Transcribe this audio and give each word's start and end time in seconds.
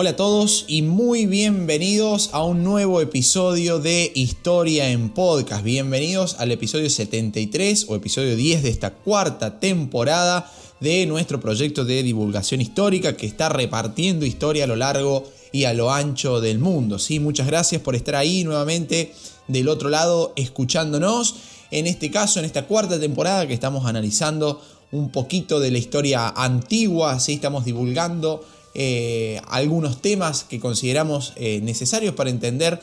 Hola 0.00 0.10
a 0.10 0.16
todos 0.16 0.64
y 0.68 0.82
muy 0.82 1.26
bienvenidos 1.26 2.30
a 2.32 2.44
un 2.44 2.62
nuevo 2.62 3.00
episodio 3.00 3.80
de 3.80 4.12
Historia 4.14 4.90
en 4.90 5.08
Podcast. 5.08 5.64
Bienvenidos 5.64 6.36
al 6.38 6.52
episodio 6.52 6.88
73 6.88 7.86
o 7.88 7.96
episodio 7.96 8.36
10 8.36 8.62
de 8.62 8.68
esta 8.68 8.94
cuarta 8.94 9.58
temporada 9.58 10.52
de 10.78 11.04
nuestro 11.06 11.40
proyecto 11.40 11.84
de 11.84 12.04
divulgación 12.04 12.60
histórica 12.60 13.16
que 13.16 13.26
está 13.26 13.48
repartiendo 13.48 14.24
historia 14.24 14.62
a 14.62 14.66
lo 14.68 14.76
largo 14.76 15.24
y 15.50 15.64
a 15.64 15.74
lo 15.74 15.90
ancho 15.90 16.40
del 16.40 16.60
mundo. 16.60 17.00
¿sí? 17.00 17.18
Muchas 17.18 17.48
gracias 17.48 17.82
por 17.82 17.96
estar 17.96 18.14
ahí 18.14 18.44
nuevamente 18.44 19.12
del 19.48 19.68
otro 19.68 19.88
lado 19.88 20.32
escuchándonos. 20.36 21.34
En 21.72 21.88
este 21.88 22.12
caso, 22.12 22.38
en 22.38 22.44
esta 22.44 22.66
cuarta 22.66 23.00
temporada 23.00 23.48
que 23.48 23.54
estamos 23.54 23.84
analizando 23.84 24.62
un 24.92 25.10
poquito 25.10 25.58
de 25.58 25.72
la 25.72 25.78
historia 25.78 26.28
antigua, 26.28 27.18
¿sí? 27.18 27.32
estamos 27.32 27.64
divulgando 27.64 28.44
eh, 28.80 29.40
algunos 29.48 30.00
temas 30.00 30.44
que 30.44 30.60
consideramos 30.60 31.32
eh, 31.34 31.58
necesarios 31.64 32.14
para 32.14 32.30
entender 32.30 32.80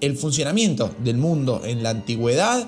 el 0.00 0.16
funcionamiento 0.16 0.92
del 1.04 1.18
mundo 1.18 1.62
en 1.64 1.84
la 1.84 1.90
antigüedad. 1.90 2.66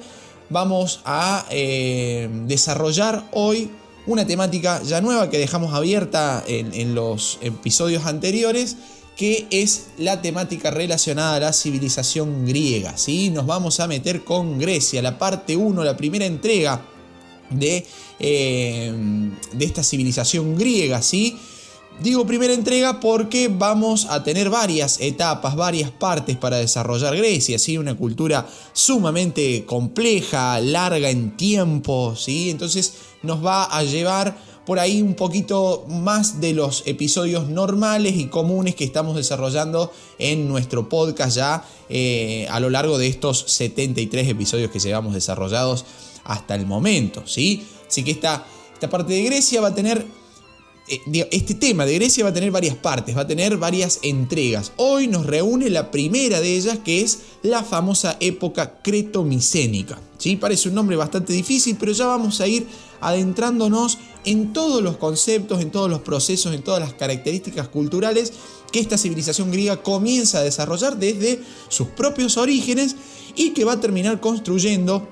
Vamos 0.48 1.00
a 1.04 1.44
eh, 1.50 2.30
desarrollar 2.46 3.28
hoy 3.32 3.68
una 4.06 4.28
temática 4.28 4.80
ya 4.84 5.00
nueva 5.00 5.28
que 5.28 5.38
dejamos 5.38 5.74
abierta 5.74 6.44
en, 6.46 6.94
los 6.94 7.38
episodios 7.40 8.06
anteriores, 8.06 8.76
que 9.16 9.48
es 9.50 9.88
la 9.98 10.22
temática 10.22 10.70
relacionada 10.70 11.34
a 11.34 11.40
la 11.40 11.52
civilización 11.52 12.46
griega. 12.46 12.96
¿sí? 12.96 13.30
Nos 13.30 13.44
vamos 13.44 13.80
a 13.80 13.88
meter 13.88 14.22
con 14.22 14.56
Grecia, 14.56 15.02
la 15.02 15.18
parte 15.18 15.56
1, 15.56 15.82
la 15.82 15.96
primera 15.96 16.26
entrega 16.26 16.86
de, 17.50 17.84
de 18.20 19.64
esta 19.64 19.82
civilización 19.82 20.56
griega. 20.56 21.02
¿sí? 21.02 21.36
Digo 22.00 22.24
primera 22.24 22.54
entrega 22.54 23.00
porque 23.00 23.48
vamos 23.48 24.06
a 24.08 24.22
tener 24.22 24.50
varias 24.50 25.00
etapas, 25.00 25.56
varias 25.56 25.90
partes 25.90 26.36
para 26.36 26.58
desarrollar 26.58 27.16
Grecia, 27.16 27.58
¿sí? 27.58 27.76
una 27.76 27.96
cultura 27.96 28.46
sumamente 28.72 29.64
compleja, 29.66 30.60
larga 30.60 31.10
en 31.10 31.36
tiempo, 31.36 32.14
¿sí? 32.16 32.50
entonces 32.50 32.94
nos 33.22 33.44
va 33.44 33.64
a 33.64 33.82
llevar 33.82 34.38
por 34.64 34.78
ahí 34.78 35.02
un 35.02 35.14
poquito 35.14 35.86
más 35.88 36.40
de 36.40 36.52
los 36.52 36.84
episodios 36.86 37.48
normales 37.48 38.14
y 38.16 38.26
comunes 38.26 38.76
que 38.76 38.84
estamos 38.84 39.16
desarrollando 39.16 39.92
en 40.20 40.46
nuestro 40.46 40.88
podcast 40.88 41.36
ya 41.36 41.64
eh, 41.88 42.46
a 42.48 42.60
lo 42.60 42.70
largo 42.70 42.96
de 42.98 43.08
estos 43.08 43.44
73 43.48 44.28
episodios 44.28 44.70
que 44.70 44.78
llevamos 44.78 45.14
desarrollados 45.14 45.84
hasta 46.22 46.54
el 46.54 46.64
momento. 46.64 47.24
¿sí? 47.26 47.66
Así 47.88 48.04
que 48.04 48.12
esta, 48.12 48.46
esta 48.72 48.88
parte 48.88 49.14
de 49.14 49.22
Grecia 49.24 49.60
va 49.60 49.68
a 49.68 49.74
tener 49.74 50.06
este 51.30 51.54
tema 51.54 51.84
de 51.84 51.94
Grecia 51.94 52.24
va 52.24 52.30
a 52.30 52.34
tener 52.34 52.50
varias 52.50 52.76
partes, 52.76 53.16
va 53.16 53.22
a 53.22 53.26
tener 53.26 53.56
varias 53.56 54.00
entregas. 54.02 54.72
Hoy 54.76 55.06
nos 55.06 55.26
reúne 55.26 55.70
la 55.70 55.90
primera 55.90 56.40
de 56.40 56.56
ellas, 56.56 56.78
que 56.84 57.02
es 57.02 57.20
la 57.42 57.62
famosa 57.62 58.16
época 58.20 58.80
cretomicénica. 58.82 60.00
¿sí? 60.18 60.36
Parece 60.36 60.68
un 60.68 60.74
nombre 60.74 60.96
bastante 60.96 61.32
difícil, 61.32 61.76
pero 61.78 61.92
ya 61.92 62.06
vamos 62.06 62.40
a 62.40 62.46
ir 62.46 62.66
adentrándonos 63.00 63.98
en 64.24 64.52
todos 64.52 64.82
los 64.82 64.96
conceptos, 64.96 65.60
en 65.60 65.70
todos 65.70 65.88
los 65.88 66.00
procesos, 66.00 66.54
en 66.54 66.62
todas 66.62 66.80
las 66.80 66.94
características 66.94 67.68
culturales 67.68 68.32
que 68.72 68.80
esta 68.80 68.98
civilización 68.98 69.50
griega 69.50 69.82
comienza 69.82 70.38
a 70.38 70.42
desarrollar 70.42 70.98
desde 70.98 71.40
sus 71.68 71.88
propios 71.88 72.36
orígenes 72.36 72.96
y 73.36 73.50
que 73.50 73.64
va 73.64 73.74
a 73.74 73.80
terminar 73.80 74.20
construyendo 74.20 75.08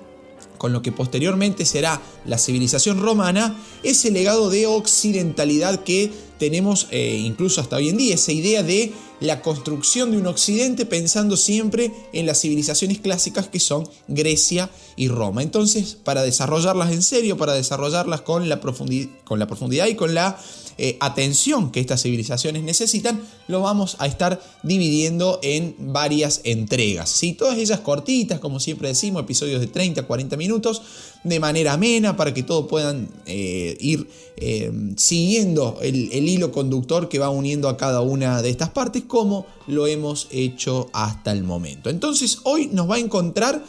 con 0.58 0.72
lo 0.72 0.82
que 0.82 0.92
posteriormente 0.92 1.64
será 1.64 2.00
la 2.24 2.38
civilización 2.38 3.00
romana, 3.00 3.56
ese 3.82 4.10
legado 4.10 4.50
de 4.50 4.66
occidentalidad 4.66 5.82
que 5.84 6.10
tenemos 6.38 6.88
eh, 6.90 7.16
incluso 7.24 7.60
hasta 7.60 7.76
hoy 7.76 7.88
en 7.88 7.96
día, 7.96 8.14
esa 8.14 8.32
idea 8.32 8.62
de 8.62 8.92
la 9.20 9.40
construcción 9.40 10.10
de 10.10 10.18
un 10.18 10.26
occidente 10.26 10.84
pensando 10.84 11.36
siempre 11.36 11.92
en 12.12 12.26
las 12.26 12.40
civilizaciones 12.40 12.98
clásicas 12.98 13.48
que 13.48 13.60
son 13.60 13.88
Grecia 14.08 14.70
y 14.96 15.08
Roma. 15.08 15.42
Entonces, 15.42 15.96
para 16.02 16.22
desarrollarlas 16.22 16.92
en 16.92 17.02
serio, 17.02 17.36
para 17.36 17.54
desarrollarlas 17.54 18.20
con 18.20 18.48
la, 18.48 18.60
con 18.60 19.38
la 19.38 19.46
profundidad 19.46 19.86
y 19.86 19.94
con 19.94 20.14
la 20.14 20.38
eh, 20.78 20.98
atención 21.00 21.70
que 21.70 21.80
estas 21.80 22.02
civilizaciones 22.02 22.62
necesitan, 22.62 23.22
lo 23.48 23.62
vamos 23.62 23.96
a 23.98 24.06
estar 24.06 24.42
dividiendo 24.62 25.38
en 25.42 25.74
varias 25.78 26.42
entregas. 26.44 27.08
¿sí? 27.08 27.32
Todas 27.32 27.56
ellas 27.56 27.80
cortitas, 27.80 28.40
como 28.40 28.60
siempre 28.60 28.88
decimos, 28.88 29.22
episodios 29.22 29.62
de 29.62 29.68
30 29.68 30.02
a 30.02 30.06
40 30.06 30.36
minutos, 30.36 30.82
de 31.24 31.40
manera 31.40 31.72
amena, 31.72 32.14
para 32.14 32.34
que 32.34 32.42
todos 32.42 32.66
puedan 32.68 33.08
eh, 33.24 33.78
ir 33.80 34.06
eh, 34.36 34.70
siguiendo 34.96 35.78
el 35.80 36.28
hilo 36.28 36.52
conductor 36.52 37.08
que 37.08 37.18
va 37.18 37.30
uniendo 37.30 37.70
a 37.70 37.78
cada 37.78 38.02
una 38.02 38.42
de 38.42 38.50
estas 38.50 38.68
partes, 38.68 39.04
como 39.04 39.46
lo 39.66 39.86
hemos 39.86 40.28
hecho 40.30 40.90
hasta 40.92 41.32
el 41.32 41.42
momento. 41.42 41.88
Entonces, 41.88 42.40
hoy 42.42 42.68
nos 42.70 42.88
va 42.90 42.96
a 42.96 42.98
encontrar... 42.98 43.64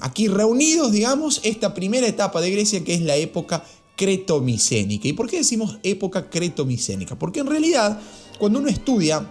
aquí 0.00 0.28
reunidos, 0.28 0.90
digamos, 0.90 1.40
esta 1.42 1.74
primera 1.74 2.06
etapa 2.06 2.40
de 2.40 2.50
Grecia 2.50 2.82
que 2.82 2.94
es 2.94 3.02
la 3.02 3.14
época 3.16 3.62
cretomicénica. 4.00 5.08
¿Y 5.08 5.12
por 5.12 5.28
qué 5.28 5.36
decimos 5.36 5.76
época 5.82 6.30
cretomicénica? 6.30 7.18
Porque 7.18 7.40
en 7.40 7.46
realidad, 7.46 8.00
cuando 8.38 8.58
uno 8.58 8.70
estudia 8.70 9.26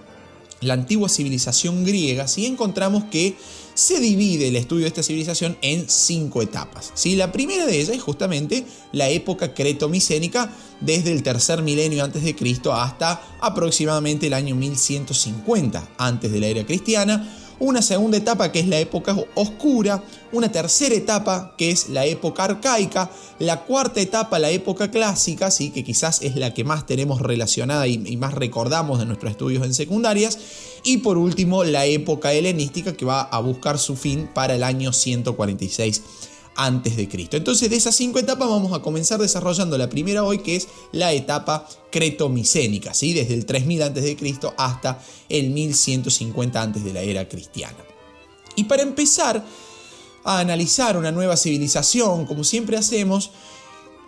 la 0.61 0.75
antigua 0.75 1.09
civilización 1.09 1.83
griega, 1.83 2.27
sí 2.27 2.45
encontramos 2.45 3.05
que 3.05 3.35
se 3.73 3.99
divide 3.99 4.49
el 4.49 4.55
estudio 4.55 4.83
de 4.83 4.89
esta 4.89 5.01
civilización 5.01 5.57
en 5.63 5.89
cinco 5.89 6.43
etapas. 6.43 6.91
¿sí? 6.93 7.15
La 7.15 7.31
primera 7.31 7.65
de 7.65 7.77
ellas 7.81 7.95
es 7.95 8.03
justamente 8.03 8.63
la 8.91 9.09
época 9.09 9.55
cretomicénica, 9.55 10.53
desde 10.81 11.13
el 11.13 11.23
tercer 11.23 11.63
milenio 11.63 12.03
antes 12.03 12.23
de 12.23 12.35
Cristo 12.35 12.71
hasta 12.71 13.23
aproximadamente 13.41 14.27
el 14.27 14.35
año 14.35 14.53
1150 14.53 15.93
antes 15.97 16.31
de 16.31 16.39
la 16.39 16.45
era 16.45 16.63
cristiana, 16.63 17.27
una 17.59 17.81
segunda 17.81 18.17
etapa 18.17 18.51
que 18.51 18.59
es 18.59 18.67
la 18.67 18.79
época 18.79 19.15
oscura, 19.35 20.03
una 20.31 20.51
tercera 20.51 20.95
etapa 20.95 21.53
que 21.57 21.71
es 21.71 21.89
la 21.89 22.05
época 22.05 22.45
arcaica, 22.45 23.09
la 23.39 23.61
cuarta 23.61 23.99
etapa 23.99 24.39
la 24.39 24.49
época 24.49 24.91
clásica, 24.91 25.51
¿sí? 25.51 25.71
que 25.71 25.83
quizás 25.83 26.21
es 26.21 26.35
la 26.35 26.53
que 26.53 26.63
más 26.63 26.85
tenemos 26.85 27.21
relacionada 27.21 27.87
y, 27.87 28.01
y 28.05 28.17
más 28.17 28.33
recordamos 28.33 28.99
de 28.99 29.05
nuestros 29.05 29.31
estudios 29.31 29.65
en 29.65 29.73
secundarias, 29.73 30.39
y 30.83 30.97
por 30.97 31.17
último 31.17 31.63
la 31.63 31.85
época 31.85 32.33
helenística 32.33 32.93
que 32.93 33.05
va 33.05 33.21
a 33.21 33.39
buscar 33.39 33.77
su 33.77 33.95
fin 33.95 34.29
para 34.33 34.55
el 34.55 34.63
año 34.63 34.93
146 34.93 36.01
antes 36.59 36.97
de 36.97 37.07
Cristo. 37.07 37.37
Entonces 37.37 37.69
de 37.69 37.77
esas 37.77 37.95
cinco 37.95 38.19
etapas 38.19 38.49
vamos 38.49 38.73
a 38.73 38.81
comenzar 38.81 39.19
desarrollando 39.19 39.77
la 39.77 39.89
primera 39.89 40.23
hoy 40.23 40.39
que 40.39 40.57
es 40.57 40.67
la 40.91 41.13
etapa 41.13 41.67
cretomicénica, 41.91 42.93
¿sí? 42.93 43.13
desde 43.13 43.33
el 43.33 43.45
3000 43.45 43.83
antes 43.83 44.03
de 44.03 44.15
Cristo 44.15 44.53
hasta 44.57 45.01
el 45.29 45.49
1150 45.51 46.61
antes 46.61 46.83
de 46.83 46.93
la 46.93 47.01
era 47.01 47.27
cristiana. 47.27 47.77
Y 48.55 48.65
para 48.65 48.83
empezar 48.83 49.43
a 50.25 50.39
analizar 50.39 50.97
una 50.97 51.11
nueva 51.11 51.37
civilización, 51.37 52.25
como 52.25 52.43
siempre 52.43 52.77
hacemos, 52.77 53.31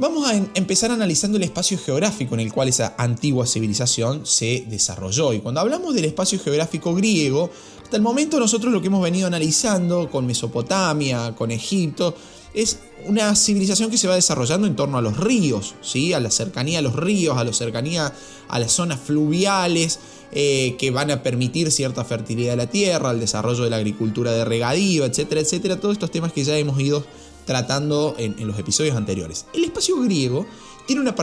Vamos 0.01 0.28
a 0.28 0.35
empezar 0.56 0.90
analizando 0.90 1.38
el 1.38 1.44
espacio 1.44 1.78
geográfico 1.78 2.34
en 2.34 2.40
el 2.40 2.51
cual 2.51 2.67
esa 2.67 2.95
antigua 2.97 3.45
civilización 3.45 4.25
se 4.25 4.66
desarrolló. 4.67 5.31
Y 5.31 5.41
cuando 5.41 5.61
hablamos 5.61 5.94
del 5.94 6.06
espacio 6.06 6.40
geográfico 6.40 6.95
griego, 6.95 7.51
hasta 7.84 7.97
el 7.97 8.01
momento 8.01 8.40
nosotros 8.40 8.73
lo 8.73 8.81
que 8.81 8.88
hemos 8.88 9.03
venido 9.03 9.28
analizando 9.28 10.09
con 10.09 10.25
Mesopotamia, 10.25 11.35
con 11.35 11.51
Egipto, 11.51 12.16
es 12.53 12.79
una 13.06 13.35
civilización 13.35 13.89
que 13.89 13.97
se 13.97 14.07
va 14.07 14.16
desarrollando 14.16 14.67
en 14.67 14.75
torno 14.75 14.97
a 14.97 15.01
los 15.01 15.17
ríos, 15.17 15.75
¿sí? 15.81 16.13
a 16.13 16.19
la 16.19 16.29
cercanía 16.29 16.79
a 16.79 16.81
los 16.81 16.95
ríos, 16.95 17.38
a 17.38 17.44
la 17.44 17.53
cercanía 17.53 18.13
a 18.47 18.59
las 18.59 18.72
zonas 18.72 19.00
fluviales, 19.00 20.00
eh, 20.34 20.75
que 20.78 20.91
van 20.91 21.11
a 21.11 21.23
permitir 21.23 21.72
cierta 21.72 22.06
fertilidad 22.06 22.51
de 22.51 22.57
la 22.57 22.67
tierra, 22.67 23.11
el 23.11 23.19
desarrollo 23.19 23.63
de 23.63 23.69
la 23.69 23.78
agricultura 23.78 24.31
de 24.31 24.45
regadío, 24.45 25.06
etcétera, 25.06 25.41
etcétera. 25.41 25.79
Todos 25.79 25.94
estos 25.94 26.11
temas 26.11 26.31
que 26.31 26.44
ya 26.44 26.57
hemos 26.57 26.79
ido 26.79 27.03
tratando 27.45 28.16
en, 28.17 28.35
los 28.46 28.58
episodios 28.59 28.96
anteriores. 28.96 29.46
El 29.53 29.64
espacio 29.64 29.99
griego 29.99 30.46
tiene 30.85 31.02
una, 31.02 31.16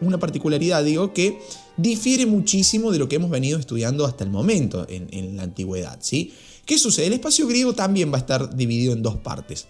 una, 0.00 0.18
particularidad, 0.18 0.82
digo, 0.84 1.12
que 1.12 1.40
difiere 1.76 2.26
muchísimo 2.26 2.90
de 2.90 2.98
lo 2.98 3.08
que 3.08 3.16
hemos 3.16 3.30
venido 3.30 3.58
estudiando 3.58 4.06
hasta 4.06 4.24
el 4.24 4.30
momento 4.30 4.86
en, 4.88 5.08
en 5.10 5.36
la 5.36 5.42
antigüedad, 5.42 5.98
¿sí? 6.00 6.32
¿Qué 6.64 6.78
sucede? 6.78 7.06
El 7.06 7.12
espacio 7.12 7.46
griego 7.46 7.74
también 7.74 8.10
va 8.10 8.16
a 8.16 8.20
estar 8.20 8.56
dividido 8.56 8.94
en 8.94 9.02
dos 9.02 9.16
partes 9.16 9.66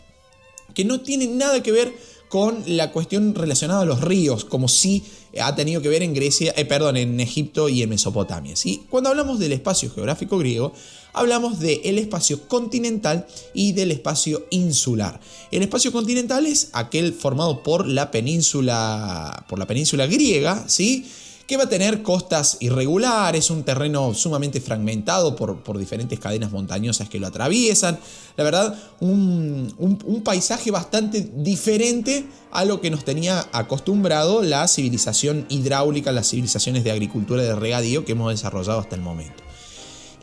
que 0.76 0.84
no 0.84 1.00
tiene 1.00 1.26
nada 1.26 1.62
que 1.62 1.72
ver 1.72 1.96
con 2.28 2.62
la 2.66 2.92
cuestión 2.92 3.34
relacionada 3.34 3.80
a 3.80 3.84
los 3.86 4.02
ríos, 4.02 4.44
como 4.44 4.68
si 4.68 5.02
ha 5.40 5.54
tenido 5.54 5.80
que 5.80 5.88
ver 5.88 6.02
en 6.02 6.12
Grecia, 6.12 6.52
eh, 6.54 6.66
perdón, 6.66 6.98
en 6.98 7.18
Egipto 7.18 7.70
y 7.70 7.82
en 7.82 7.88
Mesopotamia. 7.88 8.56
¿sí? 8.56 8.84
Cuando 8.90 9.08
hablamos 9.08 9.38
del 9.38 9.52
espacio 9.52 9.90
geográfico 9.90 10.36
griego, 10.36 10.74
hablamos 11.14 11.60
del 11.60 11.98
espacio 11.98 12.46
continental 12.46 13.26
y 13.54 13.72
del 13.72 13.90
espacio 13.90 14.46
insular. 14.50 15.18
El 15.50 15.62
espacio 15.62 15.92
continental 15.92 16.44
es 16.44 16.68
aquel 16.74 17.14
formado 17.14 17.62
por 17.62 17.86
la 17.86 18.10
península, 18.10 19.46
por 19.48 19.58
la 19.58 19.66
península 19.66 20.06
griega, 20.06 20.64
¿sí? 20.68 21.06
Que 21.46 21.56
va 21.56 21.64
a 21.64 21.68
tener 21.68 22.02
costas 22.02 22.56
irregulares, 22.60 23.50
un 23.50 23.62
terreno 23.62 24.14
sumamente 24.14 24.60
fragmentado 24.60 25.36
por, 25.36 25.62
por 25.62 25.78
diferentes 25.78 26.18
cadenas 26.18 26.50
montañosas 26.50 27.08
que 27.08 27.20
lo 27.20 27.28
atraviesan. 27.28 27.98
La 28.36 28.44
verdad, 28.44 28.76
un, 29.00 29.72
un, 29.78 30.22
paisaje 30.22 30.72
bastante 30.72 31.30
diferente 31.36 32.26
a 32.50 32.64
lo 32.64 32.80
que 32.80 32.90
nos 32.90 33.04
tenía 33.04 33.46
acostumbrado 33.52 34.42
la 34.42 34.66
civilización 34.66 35.46
hidráulica, 35.48 36.10
las 36.10 36.28
civilizaciones 36.28 36.82
de 36.82 36.90
agricultura 36.90 37.42
de 37.42 37.54
regadío 37.54 38.04
que 38.04 38.12
hemos 38.12 38.32
desarrollado 38.32 38.80
hasta 38.80 38.96
el 38.96 39.02
momento. 39.02 39.44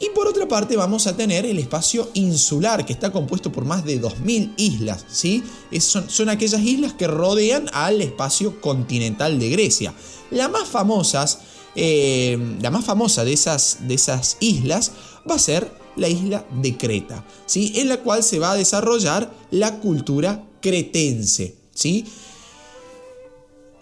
Y 0.03 0.09
por 0.09 0.27
otra 0.27 0.49
parte 0.49 0.75
vamos 0.75 1.07
a 1.07 1.15
tener 1.15 1.45
el 1.45 1.57
espacio 1.59 2.09
insular, 2.13 2.85
que 2.85 2.91
está 2.91 3.09
compuesto 3.09 3.53
por 3.53 3.63
más 3.63 3.85
de 3.85 4.01
2.000 4.01 4.53
islas. 4.57 5.05
¿sí? 5.09 5.41
son, 5.79 6.09
son, 6.09 6.27
aquellas 6.27 6.61
islas 6.61 6.91
que 6.91 7.07
rodean 7.07 7.69
al 7.71 8.01
espacio 8.01 8.59
continental 8.59 9.39
de 9.39 9.49
Grecia. 9.49 9.93
La 10.29 10.49
más 10.49 10.67
famosas, 10.67 11.39
eh, 11.75 12.37
la 12.61 12.69
más 12.69 12.83
famosa 12.83 13.23
de 13.23 13.31
esas, 13.31 13.77
de 13.87 13.93
esas 13.93 14.35
islas 14.41 14.91
va 15.29 15.35
a 15.35 15.39
ser 15.39 15.71
la 15.95 16.09
isla 16.09 16.45
de 16.61 16.75
Creta, 16.75 17.23
¿sí? 17.45 17.71
en 17.75 17.87
la 17.87 18.01
cual 18.01 18.23
se 18.23 18.39
va 18.39 18.51
a 18.51 18.55
desarrollar 18.55 19.31
la 19.51 19.79
cultura 19.79 20.43
cretense. 20.59 21.55
¿sí? 21.73 22.05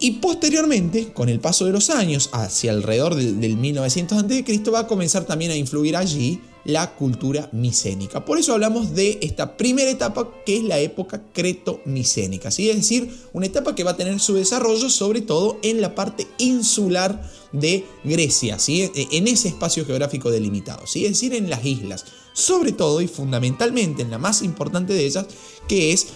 Y 0.03 0.13
posteriormente, 0.13 1.13
con 1.13 1.29
el 1.29 1.39
paso 1.39 1.65
de 1.65 1.71
los 1.71 1.91
años, 1.91 2.31
hacia 2.33 2.71
alrededor 2.71 3.13
del, 3.13 3.55
1900 3.55 4.17
a.C., 4.17 4.71
va 4.71 4.79
a 4.79 4.87
comenzar 4.87 5.25
también 5.25 5.51
a 5.51 5.55
influir 5.55 5.95
allí 5.95 6.41
la 6.65 6.95
cultura 6.95 7.49
micénica. 7.51 8.25
Por 8.25 8.39
eso 8.39 8.53
hablamos 8.53 8.95
de 8.95 9.19
esta 9.21 9.57
primera 9.57 9.91
etapa 9.91 10.27
que 10.43 10.57
es 10.57 10.63
la 10.63 10.79
época 10.79 11.21
creto-micénica, 11.31 12.49
¿sí? 12.49 12.71
es 12.71 12.77
decir, 12.77 13.13
una 13.31 13.45
etapa 13.45 13.75
que 13.75 13.83
va 13.83 13.91
a 13.91 13.97
tener 13.97 14.19
su 14.19 14.33
desarrollo 14.33 14.89
sobre 14.89 15.21
todo 15.21 15.59
en 15.61 15.81
la 15.81 15.93
parte 15.93 16.25
insular 16.39 17.21
de 17.51 17.85
Grecia, 18.03 18.57
¿sí? 18.57 18.91
E, 18.95 19.07
en 19.11 19.27
ese 19.27 19.49
espacio 19.49 19.85
geográfico 19.85 20.31
delimitado, 20.31 20.87
¿sí? 20.87 21.05
es 21.05 21.11
decir, 21.11 21.35
en 21.35 21.47
las 21.49 21.63
islas, 21.63 22.05
sobre 22.33 22.71
todo 22.71 23.01
y 23.01 23.07
fundamentalmente 23.07 24.01
en 24.01 24.09
la 24.09 24.17
más 24.17 24.41
importante 24.41 24.93
de 24.93 25.05
ellas, 25.05 25.27
que 25.67 25.93
es 25.93 26.07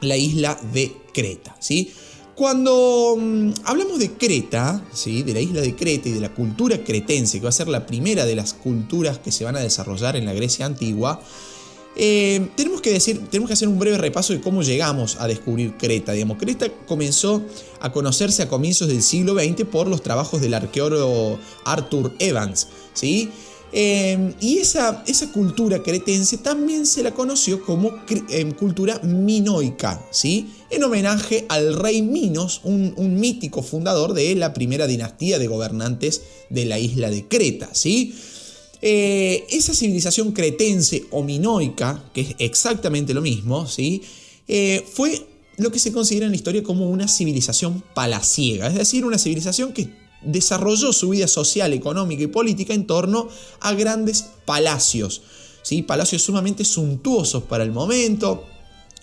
la 0.00 0.16
isla 0.16 0.60
de 0.72 0.96
Creta. 1.12 1.56
¿sí? 1.60 1.92
Cuando 2.40 3.18
mm, 3.20 3.50
hablamos 3.64 3.98
de 3.98 4.12
Creta, 4.12 4.82
¿sí? 4.94 5.22
de 5.22 5.34
la 5.34 5.40
isla 5.40 5.60
de 5.60 5.76
Creta 5.76 6.08
y 6.08 6.12
de 6.12 6.20
la 6.20 6.32
cultura 6.32 6.82
cretense, 6.82 7.38
que 7.38 7.42
va 7.42 7.50
a 7.50 7.52
ser 7.52 7.68
la 7.68 7.84
primera 7.84 8.24
de 8.24 8.34
las 8.34 8.54
culturas 8.54 9.18
que 9.18 9.30
se 9.30 9.44
van 9.44 9.56
a 9.56 9.60
desarrollar 9.60 10.16
en 10.16 10.24
la 10.24 10.32
Grecia 10.32 10.64
antigua, 10.64 11.20
eh, 11.96 12.48
tenemos, 12.56 12.80
que 12.80 12.94
decir, 12.94 13.20
tenemos 13.28 13.48
que 13.48 13.52
hacer 13.52 13.68
un 13.68 13.78
breve 13.78 13.98
repaso 13.98 14.32
de 14.32 14.40
cómo 14.40 14.62
llegamos 14.62 15.18
a 15.20 15.26
descubrir 15.26 15.76
Creta. 15.76 16.12
Digamos, 16.12 16.38
Creta 16.38 16.70
comenzó 16.86 17.42
a 17.78 17.92
conocerse 17.92 18.42
a 18.42 18.48
comienzos 18.48 18.88
del 18.88 19.02
siglo 19.02 19.34
XX 19.34 19.66
por 19.66 19.86
los 19.86 20.02
trabajos 20.02 20.40
del 20.40 20.54
arqueólogo 20.54 21.38
Arthur 21.66 22.14
Evans. 22.20 22.68
¿sí? 22.94 23.28
Em, 23.72 24.34
y 24.40 24.58
esa, 24.58 25.04
esa, 25.06 25.30
cultura 25.30 25.80
cretense 25.80 26.38
también 26.38 26.86
se 26.86 27.04
la 27.04 27.14
conoció 27.14 27.64
como 27.64 27.92
em, 28.30 28.50
cultura 28.50 28.98
minoica, 29.04 30.04
¿sí? 30.10 30.50
en 30.70 30.82
homenaje 30.82 31.46
al 31.48 31.74
rey 31.74 32.02
Minos, 32.02 32.62
un, 32.64 33.20
mítico 33.20 33.62
fundador 33.62 34.12
de 34.12 34.34
la 34.34 34.52
primera 34.52 34.88
dinastía 34.88 35.38
de 35.38 35.46
gobernantes 35.46 36.22
de 36.48 36.64
la 36.64 36.80
isla 36.80 37.10
de 37.10 37.28
Creta. 37.28 37.70
¿sí? 37.72 38.14
Eh, 38.82 39.46
esa 39.50 39.72
civilización 39.72 40.32
cretense 40.32 41.04
o 41.10 41.22
minoica, 41.22 42.10
que 42.12 42.22
es 42.22 42.34
exactamente 42.38 43.14
lo 43.14 43.20
mismo, 43.20 43.66
¿sí? 43.66 44.02
Eh, 44.48 44.84
fue 44.90 45.26
lo 45.58 45.70
que 45.70 45.78
se 45.78 45.92
considera 45.92 46.26
en 46.26 46.32
la 46.32 46.36
historia 46.36 46.62
como 46.62 46.88
una 46.88 47.06
civilización 47.06 47.84
palaciega, 47.94 48.68
es 48.68 48.74
decir, 48.74 49.04
una 49.04 49.18
civilización 49.18 49.72
que 49.72 49.99
desarrolló 50.22 50.92
su 50.92 51.10
vida 51.10 51.26
social, 51.26 51.72
económica 51.72 52.22
y 52.22 52.28
política 52.28 52.74
en 52.74 52.86
torno 52.86 53.28
a 53.60 53.72
grandes 53.74 54.26
palacios, 54.44 55.22
¿sí? 55.62 55.82
palacios 55.82 56.22
sumamente 56.22 56.64
suntuosos 56.64 57.44
para 57.44 57.64
el 57.64 57.72
momento, 57.72 58.44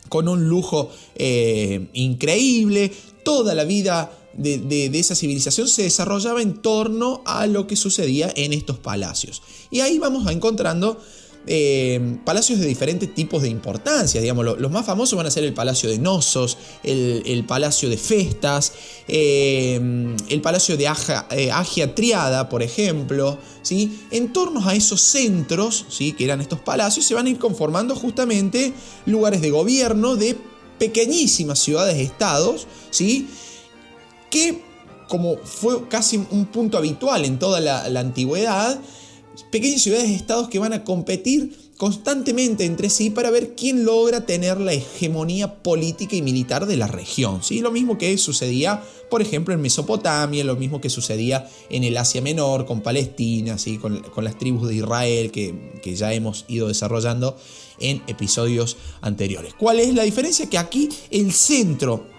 con 0.10 0.28
un 0.28 0.48
lujo 0.48 0.90
eh, 1.16 1.90
increíble, 1.94 2.92
toda 3.24 3.54
la 3.56 3.64
vida 3.64 4.12
de, 4.38 4.92
esa 4.94 5.16
civilización 5.16 5.68
se 5.68 5.84
desarrollaba 5.84 6.42
en 6.42 6.62
torno 6.62 7.22
a 7.26 7.48
lo 7.48 7.68
que 7.68 7.76
sucedía 7.76 8.32
en 8.36 8.54
estos 8.54 8.78
palacios. 8.78 9.42
Y 9.72 9.82
ahí 9.82 9.98
vamos 9.98 10.30
encontrando 10.32 11.02
eh, 11.50 12.18
palacios 12.26 12.60
de 12.60 12.66
diferentes 12.66 13.14
tipos 13.14 13.42
de 13.42 13.50
importancia. 13.50 14.20
Digamos, 14.20 14.60
los 14.60 14.72
más 14.72 14.86
famosos 14.86 15.16
van 15.16 15.28
a 15.28 15.32
ser 15.32 15.46
el 15.46 15.54
Palacio 15.54 15.90
de 15.90 15.98
Nosos, 15.98 16.58
el, 16.84 17.46
Palacio 17.48 17.90
de 17.90 17.98
Festas, 17.98 18.74
eh, 19.08 20.16
el 20.30 20.42
Palacio 20.42 20.76
de 20.76 20.86
eh, 21.32 21.52
Agia, 21.52 21.96
Triada, 21.96 22.50
por 22.50 22.64
ejemplo. 22.64 23.38
¿sí? 23.62 23.98
En 24.12 24.34
torno 24.34 24.68
a 24.68 24.76
esos 24.76 25.00
centros, 25.00 25.86
¿sí? 25.90 26.12
que 26.12 26.26
eran 26.26 26.42
estos 26.42 26.60
palacios, 26.60 27.06
se 27.06 27.14
van 27.14 27.28
a 27.28 27.30
ir 27.30 27.38
conformando 27.38 27.96
justamente 27.96 28.74
lugares 29.06 29.42
de 29.42 29.50
gobierno 29.50 30.18
de 30.18 30.38
pequeñísimas 30.78 31.60
ciudades-estados, 31.60 32.68
¿sí? 32.92 33.30
que 34.30 34.64
como 35.08 35.38
fue 35.38 35.88
casi 35.88 36.18
un 36.18 36.46
punto 36.48 36.78
habitual 36.78 37.24
en 37.24 37.40
toda 37.40 37.62
la 37.62 38.00
antigüedad, 38.02 38.78
pequeñas 39.44 39.82
ciudades-estados 39.82 40.50
que 40.50 40.60
van 40.60 40.74
a 40.74 40.84
competir 40.84 41.56
constantemente 41.78 42.66
entre 42.66 42.90
sí 42.90 43.12
para 43.12 43.30
ver 43.30 43.56
quién 43.56 43.86
logra 43.86 44.26
tener 44.26 44.60
la 44.60 44.74
hegemonía 44.74 45.62
política 45.62 46.16
y 46.16 46.22
militar 46.22 46.66
de 46.66 46.76
la 46.76 46.88
región. 46.88 47.44
¿sí? 47.44 47.62
Lo 47.62 47.72
mismo 47.72 47.98
que 47.98 48.18
sucedía, 48.18 48.84
por 49.12 49.22
ejemplo, 49.22 49.54
en 49.54 49.62
Mesopotamia, 49.62 50.44
lo 50.44 50.56
mismo 50.56 50.82
que 50.82 50.90
sucedía 50.90 51.48
en 51.70 51.84
el 51.84 51.96
Asia 51.98 52.22
Menor, 52.22 52.66
con 52.66 52.82
Palestina, 52.82 53.58
¿sí? 53.58 53.78
con, 53.78 54.02
las 54.18 54.38
tribus 54.38 54.68
de 54.68 54.76
Israel 54.76 55.32
que, 55.32 55.80
que 55.84 55.96
ya 55.96 56.14
hemos 56.14 56.46
ido 56.48 56.68
desarrollando 56.68 57.38
en 57.80 58.02
episodios 58.08 58.78
anteriores. 59.02 59.54
¿Cuál 59.54 59.80
es 59.80 59.94
la 59.94 60.04
diferencia? 60.04 60.50
Que 60.50 60.58
aquí 60.58 60.90
el 61.12 61.32
centro 61.32 62.17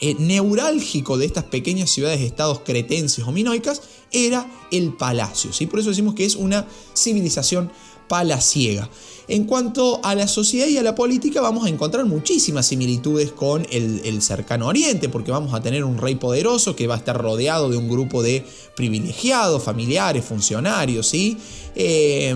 eh, 0.00 0.14
neurálgico 0.18 1.18
de 1.18 1.26
estas 1.26 1.44
pequeñas 1.44 1.90
ciudades-estados 1.90 2.60
cretenses 2.60 3.24
o 3.24 3.32
minoicas 3.32 3.82
era 4.12 4.48
el 4.70 4.92
palacio. 4.92 5.52
¿sí? 5.52 5.66
Por 5.66 5.80
eso 5.80 5.90
decimos 5.90 6.14
que 6.14 6.24
es 6.24 6.36
una 6.36 6.66
civilización 6.94 7.70
palaciega. 8.08 8.88
En 9.28 9.44
cuanto 9.44 10.00
a 10.02 10.14
la 10.14 10.26
sociedad 10.26 10.66
y 10.66 10.78
a 10.78 10.82
la 10.82 10.94
política, 10.94 11.42
vamos 11.42 11.66
a 11.66 11.68
encontrar 11.68 12.06
muchísimas 12.06 12.66
similitudes 12.66 13.30
con 13.30 13.66
el, 13.70 14.22
cercano 14.22 14.66
oriente, 14.68 15.10
porque 15.10 15.30
vamos 15.30 15.52
a 15.52 15.60
tener 15.60 15.84
un 15.84 15.98
rey 15.98 16.14
poderoso 16.14 16.74
que 16.74 16.86
va 16.86 16.94
a 16.94 16.98
estar 16.98 17.20
rodeado 17.20 17.68
de 17.68 17.76
un 17.76 17.88
grupo 17.88 18.22
de 18.22 18.44
privilegiados, 18.74 19.62
familiares, 19.62 20.24
funcionarios, 20.24 21.06
¿sí? 21.08 21.36
Eh, 21.74 22.34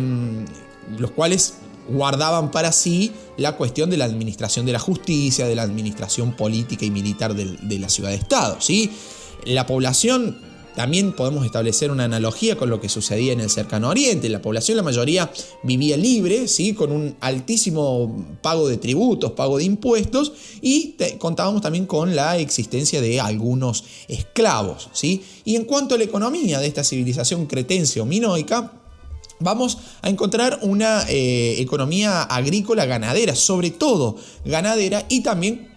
los 0.99 1.11
cuales 1.12 1.55
guardaban 1.88 2.50
para 2.50 2.73
sí 2.73 3.12
la 3.37 3.56
cuestión 3.56 3.90
de 3.90 3.96
la 3.96 4.05
administración 4.05 4.67
de 4.67 4.73
la 4.73 4.79
justicia, 4.79 5.46
de 5.46 5.55
la 5.55 5.62
administración 5.62 6.37
política 6.37 6.84
y 6.84 6.90
militar 6.90 7.34
de, 7.34 7.79
la 7.79 7.89
ciudad-estado. 7.89 8.60
¿sí? 8.60 8.91
La 9.44 9.67
población 9.67 10.39
también 10.74 11.12
podemos 11.12 11.44
establecer 11.44 11.91
una 11.91 12.05
analogía 12.05 12.56
con 12.56 12.70
lo 12.70 12.81
que 12.81 12.89
sucedía 12.89 13.32
en 13.32 13.41
el 13.41 13.51
cercano 13.51 13.89
oriente. 13.91 14.29
La 14.29 14.41
población, 14.41 14.77
la 14.77 14.82
mayoría, 14.82 15.31
vivía 15.62 15.96
libre, 15.96 16.48
¿sí? 16.48 16.72
con 16.72 16.93
un 16.93 17.17
altísimo 17.20 18.39
pago 18.41 18.69
de 18.69 18.79
tributos, 18.79 19.32
pago 19.32 19.58
de 19.58 19.65
impuestos, 19.65 20.32
y 20.62 20.96
contábamos 21.19 21.60
también 21.60 21.86
con 21.86 22.17
la 22.17 22.39
existencia 22.39 23.01
de 23.01 23.20
algunos 23.20 23.84
esclavos. 24.08 24.89
¿sí? 24.93 25.22
Y 25.44 25.56
en 25.56 25.65
cuanto 25.65 25.94
a 25.94 25.98
la 25.98 26.05
economía 26.05 26.58
de 26.58 26.67
esta 26.67 26.84
civilización 26.84 27.46
cretense 27.46 28.01
o 28.01 28.06
minoica, 28.06 28.81
vamos 29.43 29.79
a 30.01 30.08
encontrar 30.08 30.58
una 30.63 31.05
eh, 31.08 31.56
economía 31.58 32.22
agrícola 32.22 32.87
ganadera, 32.87 33.34
sobre 33.34 33.70
todo 33.70 34.17
ganadera 34.44 35.05
y 35.08 35.22
también 35.22 35.72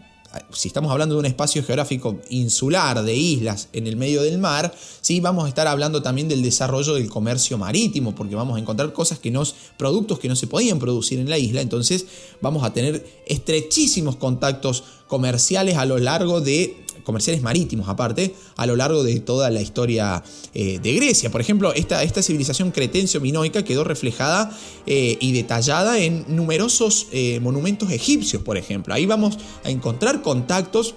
si 0.52 0.68
estamos 0.68 0.92
hablando 0.92 1.16
de 1.16 1.20
un 1.20 1.26
espacio 1.26 1.64
geográfico 1.64 2.20
insular, 2.30 3.04
de 3.04 3.16
islas 3.16 3.70
en 3.74 3.88
el 3.88 3.96
medio 3.96 4.22
del 4.22 4.38
mar, 4.38 4.74
¿sí? 5.02 5.20
vamos 5.20 5.46
a 5.46 5.48
estar 5.48 5.68
hablando 5.68 6.02
también 6.02 6.28
del 6.28 6.42
desarrollo 6.42 6.96
del 6.96 7.10
comercio 7.10 7.58
marítimo, 7.58 8.14
porque 8.16 8.36
vamos 8.36 8.58
a 8.58 8.60
encontrar 8.60 8.92
cosas 8.94 9.20
que 9.20 9.32
nos, 9.32 9.56
productos 9.78 10.20
que 10.20 10.28
no 10.28 10.36
se 10.36 10.48
podían 10.48 10.80
producir 10.80 11.20
en 11.20 11.30
la 11.30 11.38
isla, 11.38 11.62
entonces 11.62 12.06
vamos 12.42 12.64
a 12.64 12.74
tener 12.74 13.06
estrechísimos 13.28 14.18
contactos 14.18 14.84
comerciales 15.08 15.78
a 15.78 15.86
lo 15.86 15.98
largo 16.00 16.42
de 16.42 16.85
comerciales 17.06 17.42
marítimos 17.42 17.88
aparte, 17.88 18.36
a 18.58 18.66
lo 18.66 18.76
largo 18.76 19.04
de 19.04 19.20
toda 19.22 19.50
la 19.50 19.62
historia 19.62 20.24
eh, 20.54 20.80
de 20.82 20.94
Grecia. 20.96 21.32
Por 21.32 21.40
ejemplo, 21.40 21.74
esta, 21.74 22.04
esta 22.04 22.22
civilización 22.22 22.72
cretencio-minoica 22.72 23.64
quedó 23.64 23.86
reflejada 23.86 24.52
eh, 24.86 25.18
y 25.22 25.32
detallada 25.32 26.00
en 26.00 26.26
numerosos 26.28 27.08
eh, 27.14 27.40
monumentos 27.40 27.92
egipcios, 27.92 28.44
por 28.44 28.58
ejemplo. 28.58 28.94
Ahí 28.94 29.06
vamos 29.06 29.38
a 29.64 29.70
encontrar 29.70 30.22
contactos, 30.22 30.96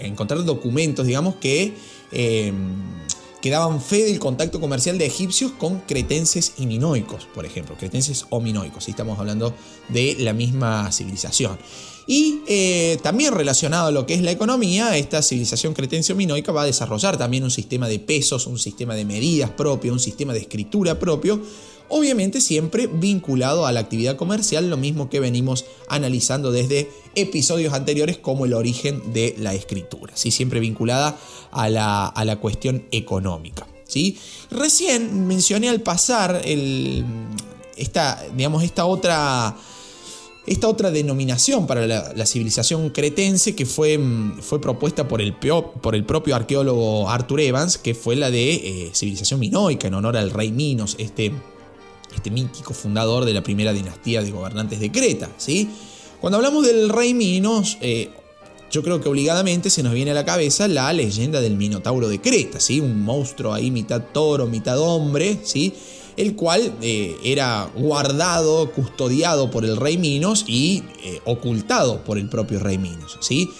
encontrar 0.00 0.44
documentos, 0.44 1.06
digamos, 1.06 1.36
que 1.36 1.74
que 3.40 3.50
daban 3.50 3.80
fe 3.80 4.04
del 4.04 4.18
contacto 4.18 4.60
comercial 4.60 4.98
de 4.98 5.06
egipcios 5.06 5.52
con 5.52 5.80
cretenses 5.80 6.54
y 6.58 6.66
minoicos, 6.66 7.26
por 7.34 7.44
ejemplo, 7.44 7.76
cretenses 7.76 8.26
o 8.30 8.40
minoicos, 8.40 8.84
si 8.84 8.92
estamos 8.92 9.18
hablando 9.18 9.54
de 9.88 10.16
la 10.18 10.32
misma 10.32 10.90
civilización. 10.92 11.58
Y 12.06 12.42
eh, 12.46 12.98
también 13.02 13.34
relacionado 13.34 13.88
a 13.88 13.90
lo 13.90 14.06
que 14.06 14.14
es 14.14 14.22
la 14.22 14.30
economía, 14.30 14.96
esta 14.96 15.22
civilización 15.22 15.74
cretense 15.74 16.12
o 16.12 16.16
minoica 16.16 16.52
va 16.52 16.62
a 16.62 16.66
desarrollar 16.66 17.18
también 17.18 17.42
un 17.42 17.50
sistema 17.50 17.88
de 17.88 17.98
pesos, 17.98 18.46
un 18.46 18.58
sistema 18.58 18.94
de 18.94 19.04
medidas 19.04 19.50
propio, 19.50 19.92
un 19.92 19.98
sistema 19.98 20.32
de 20.32 20.40
escritura 20.40 21.00
propio, 21.00 21.42
obviamente 21.88 22.40
siempre 22.40 22.86
vinculado 22.86 23.66
a 23.66 23.72
la 23.72 23.80
actividad 23.80 24.16
comercial, 24.16 24.70
lo 24.70 24.76
mismo 24.76 25.08
que 25.08 25.20
venimos 25.20 25.64
analizando 25.88 26.52
desde 26.52 26.90
episodios 27.14 27.72
anteriores 27.74 28.18
como 28.18 28.44
el 28.44 28.54
origen 28.54 29.12
de 29.12 29.34
la 29.38 29.54
escritura, 29.54 30.12
¿sí? 30.16 30.30
siempre 30.30 30.60
vinculada 30.60 31.18
a 31.50 31.68
la, 31.68 32.06
a 32.06 32.24
la 32.24 32.36
cuestión 32.36 32.84
económica. 32.90 33.66
¿sí? 33.86 34.18
Recién 34.50 35.26
mencioné 35.26 35.68
al 35.68 35.80
pasar 35.80 36.42
esta, 37.76 38.24
digamos, 38.36 38.62
esta 38.62 38.84
otra 38.86 39.56
esta 40.46 40.68
otra 40.68 40.92
denominación 40.92 41.66
para 41.66 41.86
la, 41.86 42.26
civilización 42.26 42.90
cretense 42.90 43.56
que 43.56 43.66
fue, 43.66 43.98
fue 44.40 44.60
propuesta 44.60 45.08
por 45.08 45.20
el, 45.20 45.34
por 45.34 45.96
el, 45.96 46.04
propio 46.04 46.36
arqueólogo 46.36 47.10
Arthur 47.10 47.40
Evans, 47.40 47.78
que 47.78 47.94
fue 47.94 48.14
la 48.14 48.30
de 48.30 48.54
eh, 48.54 48.90
civilización 48.94 49.40
minoica 49.40 49.88
en 49.88 49.94
honor 49.94 50.16
al 50.16 50.30
rey 50.30 50.52
Minos, 50.52 50.94
este 51.00 51.32
este 52.14 52.30
mítico 52.30 52.74
fundador 52.74 53.24
de 53.24 53.32
la 53.32 53.42
primera 53.42 53.72
dinastía 53.72 54.22
de 54.22 54.30
gobernantes 54.30 54.80
de 54.80 54.90
Creta. 54.90 55.30
¿sí? 55.36 55.68
Cuando 56.20 56.36
hablamos 56.36 56.66
del 56.66 56.88
rey 56.88 57.14
Minos, 57.14 57.78
eh, 57.80 58.10
yo 58.70 58.82
creo 58.82 59.00
que 59.00 59.08
obligadamente 59.08 59.70
se 59.70 59.82
nos 59.82 59.92
viene 59.92 60.10
a 60.10 60.14
la 60.14 60.24
cabeza 60.24 60.68
la 60.68 60.92
leyenda 60.92 61.40
del 61.40 61.56
Minotauro 61.56 62.08
de 62.08 62.20
Creta, 62.20 62.60
¿sí? 62.60 62.80
un 62.80 63.02
monstruo 63.02 63.52
ahí 63.52 63.70
mitad 63.70 64.02
toro, 64.12 64.46
mitad 64.46 64.78
hombre, 64.78 65.38
¿sí? 65.44 65.72
el 66.16 66.34
cual 66.34 66.74
eh, 66.80 67.16
era 67.22 67.70
guardado, 67.74 68.72
custodiado 68.72 69.50
por 69.50 69.64
el 69.64 69.76
rey 69.76 69.98
Minos 69.98 70.44
y 70.48 70.82
eh, 71.04 71.20
ocultado 71.26 72.02
por 72.04 72.18
el 72.18 72.28
propio 72.28 72.58
rey 72.58 72.78
Minos. 72.78 73.18
¿sí? 73.20 73.50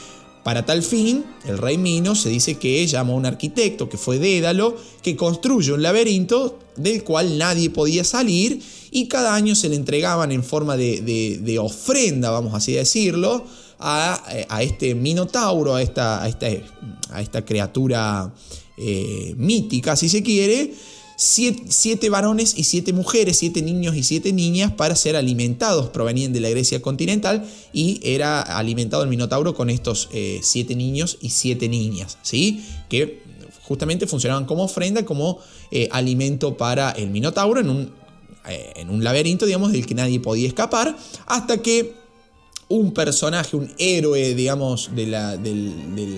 Para 0.47 0.65
tal 0.65 0.85
fin, 0.85 1.25
el 1.45 1.59
rey 1.59 1.77
Minos 1.77 2.21
se 2.21 2.29
dice 2.29 2.55
que 2.55 2.87
llamó 2.87 3.15
a 3.15 3.17
un 3.17 3.27
arquitecto, 3.27 3.89
que 3.89 3.99
fue 3.99 4.21
Dédalo, 4.21 4.77
que 5.03 5.17
construye 5.17 5.73
un 5.73 5.83
laberinto 5.83 6.61
del 6.77 7.03
cual 7.03 7.37
nadie 7.37 7.69
podía 7.69 8.05
salir 8.05 8.63
y 8.93 9.09
cada 9.09 9.35
año 9.35 9.57
se 9.57 9.69
le 9.69 9.75
entregaban 9.75 10.31
en 10.31 10.45
forma 10.45 10.77
de, 10.77 11.59
ofrenda, 11.61 12.31
vamos 12.31 12.55
así 12.55 12.75
decirlo, 12.75 13.45
a, 13.81 14.23
este 14.61 14.95
Minotauro, 14.95 15.75
a 15.75 15.83
esta 15.83 17.45
criatura 17.45 18.33
eh, 18.79 19.35
mítica, 19.37 19.97
si 19.97 20.09
se 20.09 20.23
quiere, 20.23 20.73
siete, 21.17 22.11
varones 22.11 22.57
y 22.57 22.65
siete 22.65 22.93
mujeres, 22.93 23.39
siete 23.39 23.63
niños 23.63 23.97
y 23.97 24.03
siete 24.03 24.33
niñas 24.33 24.73
para 24.73 24.95
ser 24.95 25.17
alimentados. 25.17 25.89
Provenían 25.89 26.33
de 26.33 26.41
la 26.41 26.51
Grecia 26.51 26.81
continental 26.81 27.49
y 27.73 28.01
era 28.03 28.41
alimentado 28.43 29.03
el 29.03 29.09
Minotauro 29.09 29.55
con 29.55 29.71
estos 29.71 30.09
eh, 30.13 30.41
siete 30.43 30.77
niños 30.77 31.19
y 31.21 31.31
siete 31.31 31.69
niñas, 31.69 32.19
¿sí? 32.23 32.65
Que 32.89 33.23
justamente 33.63 34.07
funcionaban 34.07 34.45
como 34.45 34.65
ofrenda, 34.65 35.05
como 35.05 35.39
eh, 35.71 35.89
alimento 35.91 36.57
para 36.57 36.91
el 36.93 37.11
Minotauro 37.11 37.61
en 37.61 37.71
un, 37.71 37.93
eh, 38.49 38.73
en 38.77 38.91
un 38.91 39.03
laberinto, 39.03 39.47
digamos, 39.47 39.73
del 39.73 39.87
que 39.87 39.95
nadie 39.95 40.21
podía 40.21 40.47
escapar, 40.47 40.97
hasta 41.27 41.59
que 41.59 41.95
un 42.69 42.93
personaje, 42.93 43.57
un 43.57 43.73
héroe, 43.79 44.35
digamos, 44.35 44.91
de 44.95 45.07
la, 45.07 45.37
del, 45.37 45.95
del, 45.95 46.17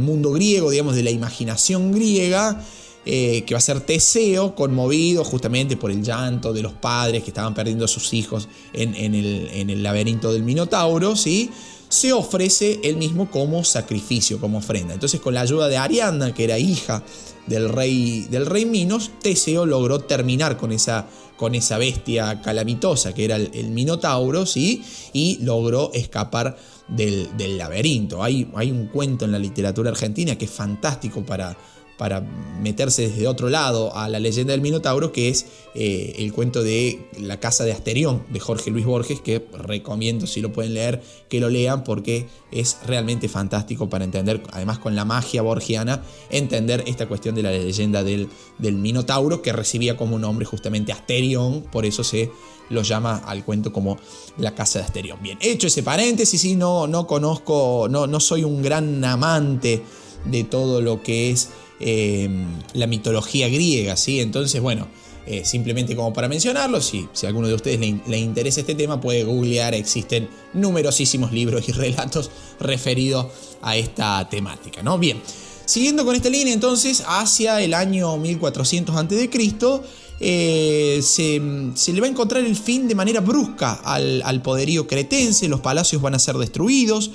mundo 0.00 0.32
griego, 0.32 0.70
digamos, 0.70 0.94
de 0.94 1.02
la 1.02 1.10
imaginación 1.10 1.92
griega, 1.92 2.62
eh, 3.10 3.44
que 3.46 3.54
va 3.54 3.58
a 3.58 3.62
ser 3.62 3.80
Teseo, 3.80 4.54
conmovido 4.54 5.24
justamente 5.24 5.76
por 5.76 5.90
el 5.90 6.02
llanto 6.02 6.52
de 6.52 6.62
los 6.62 6.74
padres 6.74 7.22
que 7.22 7.30
estaban 7.30 7.54
perdiendo 7.54 7.86
a 7.86 7.88
sus 7.88 8.12
hijos 8.12 8.48
en, 8.72 8.94
el, 9.14 9.48
el, 9.70 9.82
laberinto 9.82 10.32
del 10.32 10.42
Minotauro, 10.42 11.16
¿sí? 11.16 11.50
se 11.88 12.12
ofrece 12.12 12.80
él 12.84 12.96
mismo 12.96 13.30
como 13.30 13.64
sacrificio, 13.64 14.38
como 14.38 14.58
ofrenda. 14.58 14.94
Entonces 14.94 15.20
con 15.20 15.34
la 15.34 15.40
ayuda 15.40 15.68
de 15.68 15.78
Ariadna, 15.78 16.34
que 16.34 16.44
era 16.44 16.58
hija 16.58 17.02
del 17.46 17.70
rey, 17.70 18.26
del 18.30 18.46
rey 18.46 18.66
Minos, 18.66 19.10
Teseo 19.22 19.64
logró 19.64 20.00
terminar 20.00 20.56
con 20.58 20.70
esa, 20.70 21.06
con 21.36 21.54
esa 21.54 21.78
bestia 21.78 22.42
calamitosa 22.42 23.14
que 23.14 23.24
era 23.24 23.36
el, 23.36 23.70
Minotauro, 23.70 24.44
¿sí? 24.44 24.82
y 25.12 25.38
logró 25.40 25.90
escapar 25.94 26.58
del, 26.88 27.58
laberinto. 27.58 28.22
Hay, 28.22 28.50
hay 28.54 28.70
un 28.70 28.86
cuento 28.86 29.24
en 29.24 29.32
la 29.32 29.38
literatura 29.38 29.90
argentina 29.90 30.36
que 30.36 30.46
es 30.46 30.50
fantástico 30.50 31.24
para, 31.24 31.56
para 31.98 32.20
meterse 32.62 33.08
desde 33.08 33.26
otro 33.26 33.50
lado 33.50 33.94
a 33.94 34.08
la 34.08 34.20
leyenda 34.20 34.52
del 34.52 34.60
Minotauro, 34.60 35.12
que 35.12 35.28
es 35.28 35.46
eh, 35.74 36.14
el 36.18 36.32
cuento 36.32 36.62
de 36.62 37.08
La 37.20 37.40
Casa 37.40 37.64
de 37.64 37.72
Asterión 37.72 38.22
de 38.30 38.40
Jorge 38.40 38.70
Luis 38.70 38.86
Borges, 38.86 39.20
que 39.20 39.44
recomiendo 39.52 40.26
si 40.26 40.40
lo 40.40 40.52
pueden 40.52 40.74
leer 40.74 41.02
que 41.28 41.40
lo 41.40 41.50
lean 41.50 41.84
porque 41.84 42.26
es 42.52 42.78
realmente 42.86 43.28
fantástico 43.28 43.90
para 43.90 44.04
entender, 44.04 44.42
además 44.52 44.78
con 44.78 44.94
la 44.94 45.04
magia 45.04 45.42
borgiana, 45.42 46.02
entender 46.30 46.84
esta 46.86 47.06
cuestión 47.06 47.34
de 47.34 47.42
la 47.42 47.50
leyenda 47.50 48.02
del, 48.02 48.28
del 48.58 48.76
Minotauro, 48.76 49.42
que 49.42 49.52
recibía 49.52 49.96
como 49.96 50.18
nombre 50.18 50.46
justamente 50.46 50.92
Asterión, 50.92 51.62
por 51.62 51.84
eso 51.84 52.04
se 52.04 52.30
lo 52.70 52.82
llama 52.82 53.16
al 53.26 53.44
cuento 53.44 53.72
como 53.72 53.98
La 54.36 54.54
Casa 54.54 54.78
de 54.78 54.84
Asterión. 54.84 55.18
Bien, 55.20 55.38
hecho 55.40 55.66
ese 55.66 55.82
paréntesis, 55.82 56.40
sí, 56.40 56.54
no, 56.54 56.86
no 56.86 57.06
conozco, 57.06 57.88
no, 57.90 58.06
no 58.06 58.20
soy 58.20 58.44
un 58.44 58.62
gran 58.62 59.04
amante 59.04 59.82
de 60.24 60.44
todo 60.44 60.80
lo 60.80 61.02
que 61.02 61.30
es 61.30 61.50
Em, 61.80 62.44
la 62.72 62.88
mitología 62.88 63.48
griega, 63.48 63.96
¿sí? 63.96 64.18
Entonces, 64.18 64.60
bueno, 64.60 64.88
eh, 65.26 65.44
simplemente 65.44 65.94
como 65.94 66.12
para 66.12 66.26
mencionarlo, 66.26 66.80
si, 66.80 67.06
si 67.12 67.26
a 67.26 67.28
alguno 67.28 67.46
de 67.46 67.54
ustedes 67.54 67.78
le, 67.78 68.18
interesa 68.18 68.60
este 68.60 68.74
tema, 68.74 69.00
puede 69.00 69.22
googlear, 69.22 69.74
existen 69.74 70.28
numerosísimos 70.54 71.32
libros 71.32 71.68
y 71.68 71.72
relatos 71.72 72.30
referidos 72.58 73.26
a 73.62 73.76
esta 73.76 74.28
temática, 74.28 74.82
¿no? 74.82 74.98
Bien, 74.98 75.20
siguiendo 75.66 76.04
con 76.04 76.16
esta 76.16 76.30
línea, 76.30 76.52
entonces, 76.52 77.04
hacia 77.06 77.60
el 77.60 77.74
año 77.74 78.16
1400 78.16 78.96
a.C., 78.96 79.30
eh, 80.20 80.98
se, 81.00 81.40
se, 81.76 81.92
le 81.92 82.00
va 82.00 82.08
a 82.08 82.10
encontrar 82.10 82.42
el 82.42 82.56
fin 82.56 82.88
de 82.88 82.96
manera 82.96 83.20
brusca 83.20 83.74
al, 83.84 84.20
al 84.24 84.42
poderío 84.42 84.88
cretense, 84.88 85.46
los 85.46 85.60
palacios 85.60 86.02
van 86.02 86.16
a 86.16 86.18
ser 86.18 86.36
destruidos, 86.38 87.12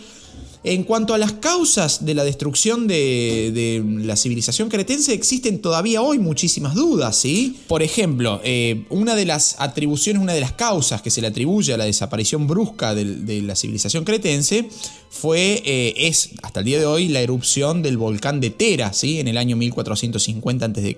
en 0.63 0.83
cuanto 0.83 1.13
a 1.13 1.17
las 1.17 1.33
causas 1.33 2.05
de 2.05 2.13
la 2.13 2.23
destrucción 2.23 2.87
de, 2.87 3.83
la 3.99 4.15
civilización 4.15 4.69
cretense, 4.69 5.13
existen 5.13 5.59
todavía 5.59 6.01
hoy 6.01 6.19
muchísimas 6.19 6.73
dudas, 6.73 7.17
¿sí? 7.17 7.57
Por 7.67 7.83
ejemplo, 7.83 8.39
eh, 8.43 8.85
una 8.89 9.15
de 9.15 9.25
las 9.25 9.55
atribuciones, 9.59 10.21
una 10.21 10.33
de 10.33 10.41
las 10.41 10.53
causas 10.53 11.01
que 11.01 11.09
se 11.09 11.19
le 11.19 11.27
atribuye 11.27 11.73
a 11.73 11.77
la 11.77 11.85
desaparición 11.85 12.47
brusca 12.47 12.95
de, 12.95 13.41
la 13.41 13.55
civilización 13.55 14.05
cretense 14.05 14.69
fue, 15.09 15.61
eh, 15.65 15.93
es 15.97 16.29
hasta 16.41 16.61
el 16.61 16.65
día 16.65 16.79
de 16.79 16.85
hoy, 16.85 17.09
la 17.09 17.19
erupción 17.19 17.81
del 17.81 17.97
volcán 17.97 18.39
de 18.39 18.49
Tera, 18.49 18.93
¿sí? 18.93 19.19
En 19.19 19.27
el 19.27 19.37
año 19.37 19.57
1450 19.57 20.65
a.C 20.65 20.95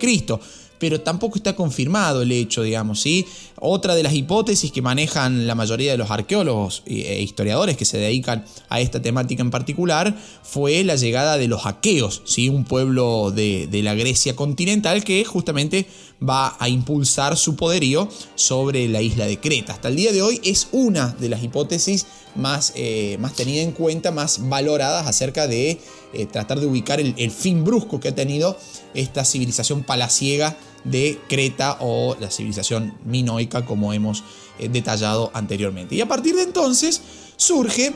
pero 0.80 1.02
tampoco 1.02 1.38
está 1.38 1.56
confirmado 1.56 2.22
el 2.22 2.32
hecho, 2.32 2.62
digamos, 2.64 3.02
¿sí? 3.02 3.26
Otra 3.60 3.96
de 3.96 4.04
las 4.04 4.14
hipótesis 4.14 4.72
que 4.72 4.82
manejan 4.82 5.48
la 5.48 5.56
mayoría 5.56 5.92
de 5.92 5.98
los 5.98 6.12
arqueólogos 6.12 6.84
e 6.86 7.22
historiadores 7.22 7.78
que 7.78 7.86
se 7.86 7.98
dedican 7.98 8.44
a 8.68 8.82
esta 8.82 9.02
temática 9.02 9.42
en 9.42 9.50
particular 9.50 10.14
fue 10.44 10.84
la 10.84 10.98
llegada 10.98 11.38
de 11.38 11.48
los 11.48 11.66
aqueos, 11.66 12.22
¿sí? 12.26 12.50
Un 12.50 12.66
pueblo 12.66 13.32
de, 13.32 13.70
la 13.82 13.94
Grecia 13.94 14.36
continental 14.36 15.06
que 15.06 15.24
justamente 15.24 15.88
va 16.22 16.58
a 16.60 16.68
impulsar 16.68 17.38
su 17.38 17.56
poderío 17.56 18.10
sobre 18.36 18.90
la 18.90 19.02
isla 19.02 19.26
de 19.26 19.40
Creta. 19.40 19.74
Hasta 19.74 19.88
el 19.88 19.96
día 19.96 20.12
de 20.12 20.22
hoy 20.22 20.42
es 20.44 20.68
una 20.74 21.16
de 21.20 21.30
las 21.30 21.42
hipótesis 21.42 22.08
más, 22.36 22.74
eh, 22.76 23.18
más 23.22 23.36
tenida 23.36 23.62
en 23.62 23.72
cuenta, 23.72 24.12
más 24.12 24.50
valoradas 24.50 25.08
acerca 25.08 25.48
de 25.48 25.80
eh, 26.14 26.26
tratar 26.26 26.60
de 26.60 26.66
ubicar 26.66 27.00
el, 27.00 27.14
el 27.18 27.32
fin 27.32 27.64
brusco 27.64 28.02
que 28.02 28.10
ha 28.10 28.16
tenido 28.16 28.58
esta 28.94 29.24
civilización 29.24 29.84
palaciega 29.84 30.58
de 30.86 31.20
Creta 31.28 31.78
o 31.82 32.16
la 32.20 32.32
civilización 32.32 32.98
minoica 33.04 33.66
como 33.66 33.92
hemos 33.94 34.24
eh, 34.60 34.70
detallado 34.70 35.32
anteriormente. 35.34 35.96
Y 35.96 36.02
a 36.02 36.08
partir 36.08 36.36
de 36.36 36.44
entonces 36.44 37.02
surge 37.36 37.94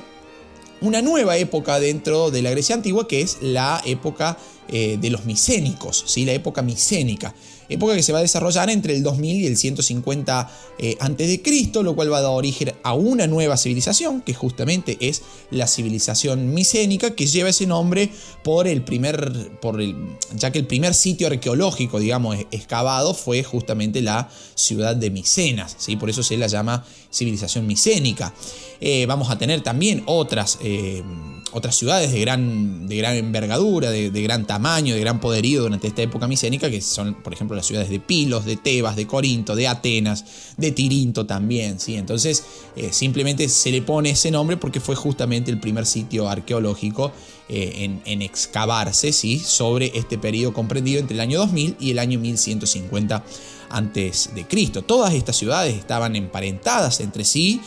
una 0.82 1.02
nueva 1.02 1.38
época 1.38 1.80
dentro 1.80 2.32
de 2.32 2.42
la 2.42 2.52
Grecia 2.52 2.76
antigua 2.76 3.08
que 3.08 3.22
es 3.22 3.38
la 3.42 3.82
época 3.86 4.38
eh, 4.70 4.98
de 5.00 5.10
los 5.10 5.26
micénicos, 5.26 6.04
¿sí? 6.06 6.26
la 6.26 6.34
época 6.34 6.62
micénica. 6.62 7.34
Época 7.70 7.96
que 7.96 8.04
se 8.04 8.12
va 8.12 8.20
a 8.20 8.22
desarrollar 8.22 8.70
entre 8.70 8.96
el 8.96 9.04
2000 9.04 9.42
y 9.42 9.48
el 9.48 9.58
150 9.58 10.52
eh, 10.80 10.96
a.C., 11.00 11.84
lo 11.84 11.96
cual 11.96 12.12
va 12.12 12.18
a 12.18 12.22
dar 12.22 12.32
origen, 12.32 12.69
a 12.84 12.94
una 12.94 13.28
nueva 13.28 13.58
civilización, 13.58 14.22
que 14.22 14.34
justamente 14.34 14.98
es 15.02 15.22
la 15.52 15.68
civilización 15.68 16.54
micénica, 16.54 17.12
que 17.12 17.28
lleva 17.28 17.50
ese 17.50 17.68
nombre 17.68 18.10
por 18.44 18.68
el 18.68 18.84
primer, 18.84 19.52
por 19.62 19.82
el, 19.82 19.96
ya 20.36 20.52
que 20.52 20.60
el 20.60 20.68
primer 20.68 20.94
sitio 20.94 21.28
arqueológico, 21.28 22.00
digamos, 22.00 22.38
excavado 22.52 23.14
fue 23.14 23.44
justamente 23.44 24.02
la 24.02 24.30
ciudad 24.56 24.96
de 24.96 25.10
Micenas, 25.10 25.76
¿sí? 25.78 25.96
por 25.96 26.10
eso 26.10 26.24
se 26.24 26.38
la 26.38 26.48
llama 26.48 26.86
civilización 27.12 27.66
micénica. 27.68 28.34
Eh, 28.82 29.06
vamos 29.08 29.30
a 29.30 29.38
tener 29.38 29.62
también 29.62 30.04
otras, 30.06 30.58
eh, 30.62 31.04
otras 31.52 31.76
ciudades 31.76 32.12
de 32.12 32.22
gran, 32.22 32.88
de 32.88 32.96
gran 32.96 33.16
envergadura, 33.16 33.92
de, 33.92 34.10
gran 34.22 34.46
tamaño, 34.48 34.94
de 34.94 35.02
gran 35.02 35.20
poderío 35.20 35.64
durante 35.64 35.88
esta 35.88 36.02
época 36.02 36.28
micénica, 36.28 36.70
que 36.70 36.80
son, 36.82 37.16
por 37.16 37.34
ejemplo, 37.34 37.58
las 37.58 37.66
ciudades 37.66 37.90
de 37.90 38.00
Pilos, 38.00 38.46
de 38.46 38.56
Tebas, 38.56 38.96
de 38.96 39.06
Corinto, 39.06 39.56
de 39.56 39.68
Atenas, 39.68 40.24
de 40.58 40.72
Tirinto 40.72 41.26
también. 41.26 41.80
¿sí? 41.80 41.96
Entonces, 41.96 42.44
eh, 42.76 42.90
simplemente 42.92 43.50
se 43.50 43.72
le 43.72 43.82
pone 43.82 44.12
ese 44.12 44.32
nombre 44.32 44.58
porque 44.58 44.80
fue 44.80 44.96
justamente 44.96 45.52
el 45.52 45.60
primer 45.60 45.86
sitio 45.86 46.30
arqueológico 46.30 47.12
en, 47.52 48.00
en, 48.06 48.22
excavarse 48.22 49.12
¿sí? 49.12 49.40
sobre 49.40 49.92
este 49.98 50.20
periodo 50.20 50.54
comprendido 50.54 51.00
entre 51.00 51.16
el 51.16 51.22
año 51.22 51.40
2000 51.40 51.78
y 51.80 51.90
el 51.90 51.98
año 51.98 52.20
1150 52.20 53.24
antes 53.70 54.32
de 54.36 54.46
Cristo. 54.46 54.84
Todas 54.84 55.14
estas 55.14 55.36
ciudades 55.36 55.76
estaban 55.76 56.16
emparentadas 56.16 57.00
entre 57.00 57.24
sí 57.24 57.60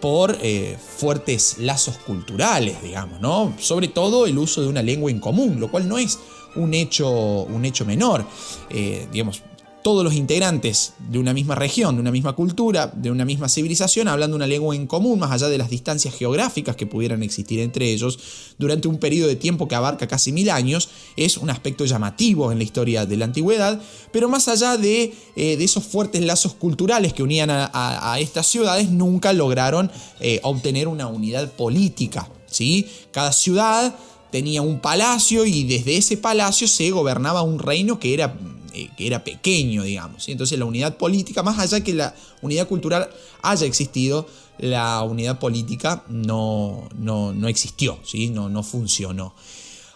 por 0.00 0.36
eh, 0.40 0.76
fuertes 0.96 1.56
lazos 1.58 1.98
culturales, 1.98 2.82
digamos, 2.82 3.20
¿no? 3.20 3.54
Sobre 3.58 3.88
todo 3.88 4.26
el 4.26 4.38
uso 4.38 4.62
de 4.62 4.68
una 4.68 4.82
lengua 4.82 5.10
en 5.10 5.20
común, 5.20 5.60
lo 5.60 5.70
cual 5.70 5.88
no 5.88 5.98
es 5.98 6.18
un 6.56 6.74
hecho, 6.74 7.10
un 7.10 7.64
hecho 7.64 7.84
menor. 7.84 8.24
Eh, 8.70 9.06
digamos, 9.12 9.42
todos 9.82 10.04
los 10.04 10.14
integrantes 10.14 10.92
de 10.98 11.18
una 11.18 11.32
misma 11.32 11.54
región, 11.54 11.94
de 11.94 12.00
una 12.00 12.10
misma 12.10 12.34
cultura, 12.34 12.88
de 12.88 13.10
una 13.10 13.24
misma 13.24 13.48
civilización, 13.48 14.08
hablando 14.08 14.36
una 14.36 14.46
lengua 14.46 14.74
en 14.74 14.86
común, 14.86 15.18
más 15.18 15.30
allá 15.30 15.48
de 15.48 15.58
las 15.58 15.70
distancias 15.70 16.14
geográficas 16.14 16.76
que 16.76 16.86
pudieran 16.86 17.22
existir 17.22 17.60
entre 17.60 17.90
ellos, 17.90 18.18
durante 18.58 18.88
un 18.88 18.98
periodo 18.98 19.28
de 19.28 19.36
tiempo 19.36 19.68
que 19.68 19.74
abarca 19.74 20.06
casi 20.06 20.32
mil 20.32 20.50
años, 20.50 20.90
es 21.16 21.38
un 21.38 21.50
aspecto 21.50 21.84
llamativo 21.84 22.52
en 22.52 22.58
la 22.58 22.64
historia 22.64 23.06
de 23.06 23.16
la 23.16 23.24
antigüedad, 23.24 23.80
pero 24.12 24.28
más 24.28 24.48
allá 24.48 24.76
de, 24.76 25.14
eh, 25.36 25.56
esos 25.60 25.84
fuertes 25.84 26.22
lazos 26.22 26.54
culturales 26.54 27.12
que 27.12 27.22
unían 27.22 27.48
a, 27.50 28.16
estas 28.20 28.46
ciudades, 28.46 28.90
nunca 28.90 29.32
lograron 29.32 29.90
eh, 30.20 30.40
obtener 30.42 30.88
una 30.88 31.06
unidad 31.06 31.50
política. 31.52 32.28
¿sí? 32.46 32.86
Cada 33.12 33.32
ciudad 33.32 33.94
tenía 34.30 34.62
un 34.62 34.80
palacio 34.80 35.44
y 35.44 35.64
desde 35.64 35.96
ese 35.96 36.16
palacio 36.16 36.68
se 36.68 36.90
gobernaba 36.90 37.42
un 37.42 37.58
reino 37.58 37.98
que 37.98 38.14
era 38.14 38.36
eh, 38.72 38.90
que 38.96 39.06
era 39.06 39.24
pequeño, 39.24 39.82
digamos. 39.82 40.28
y 40.28 40.32
Entonces 40.32 40.58
la 40.58 40.64
unidad 40.64 40.96
política, 40.96 41.42
más 41.42 41.58
allá 41.58 41.82
que 41.82 41.94
la 41.94 42.14
unidad 42.42 42.68
cultural 42.68 43.10
haya 43.42 43.66
existido, 43.66 44.26
la 44.58 45.02
unidad 45.02 45.38
política 45.38 46.04
no, 46.08 46.88
no, 46.98 47.48
existió, 47.48 47.98
¿sí? 48.04 48.28
no, 48.30 48.48
no 48.48 48.62
funcionó. 48.62 49.34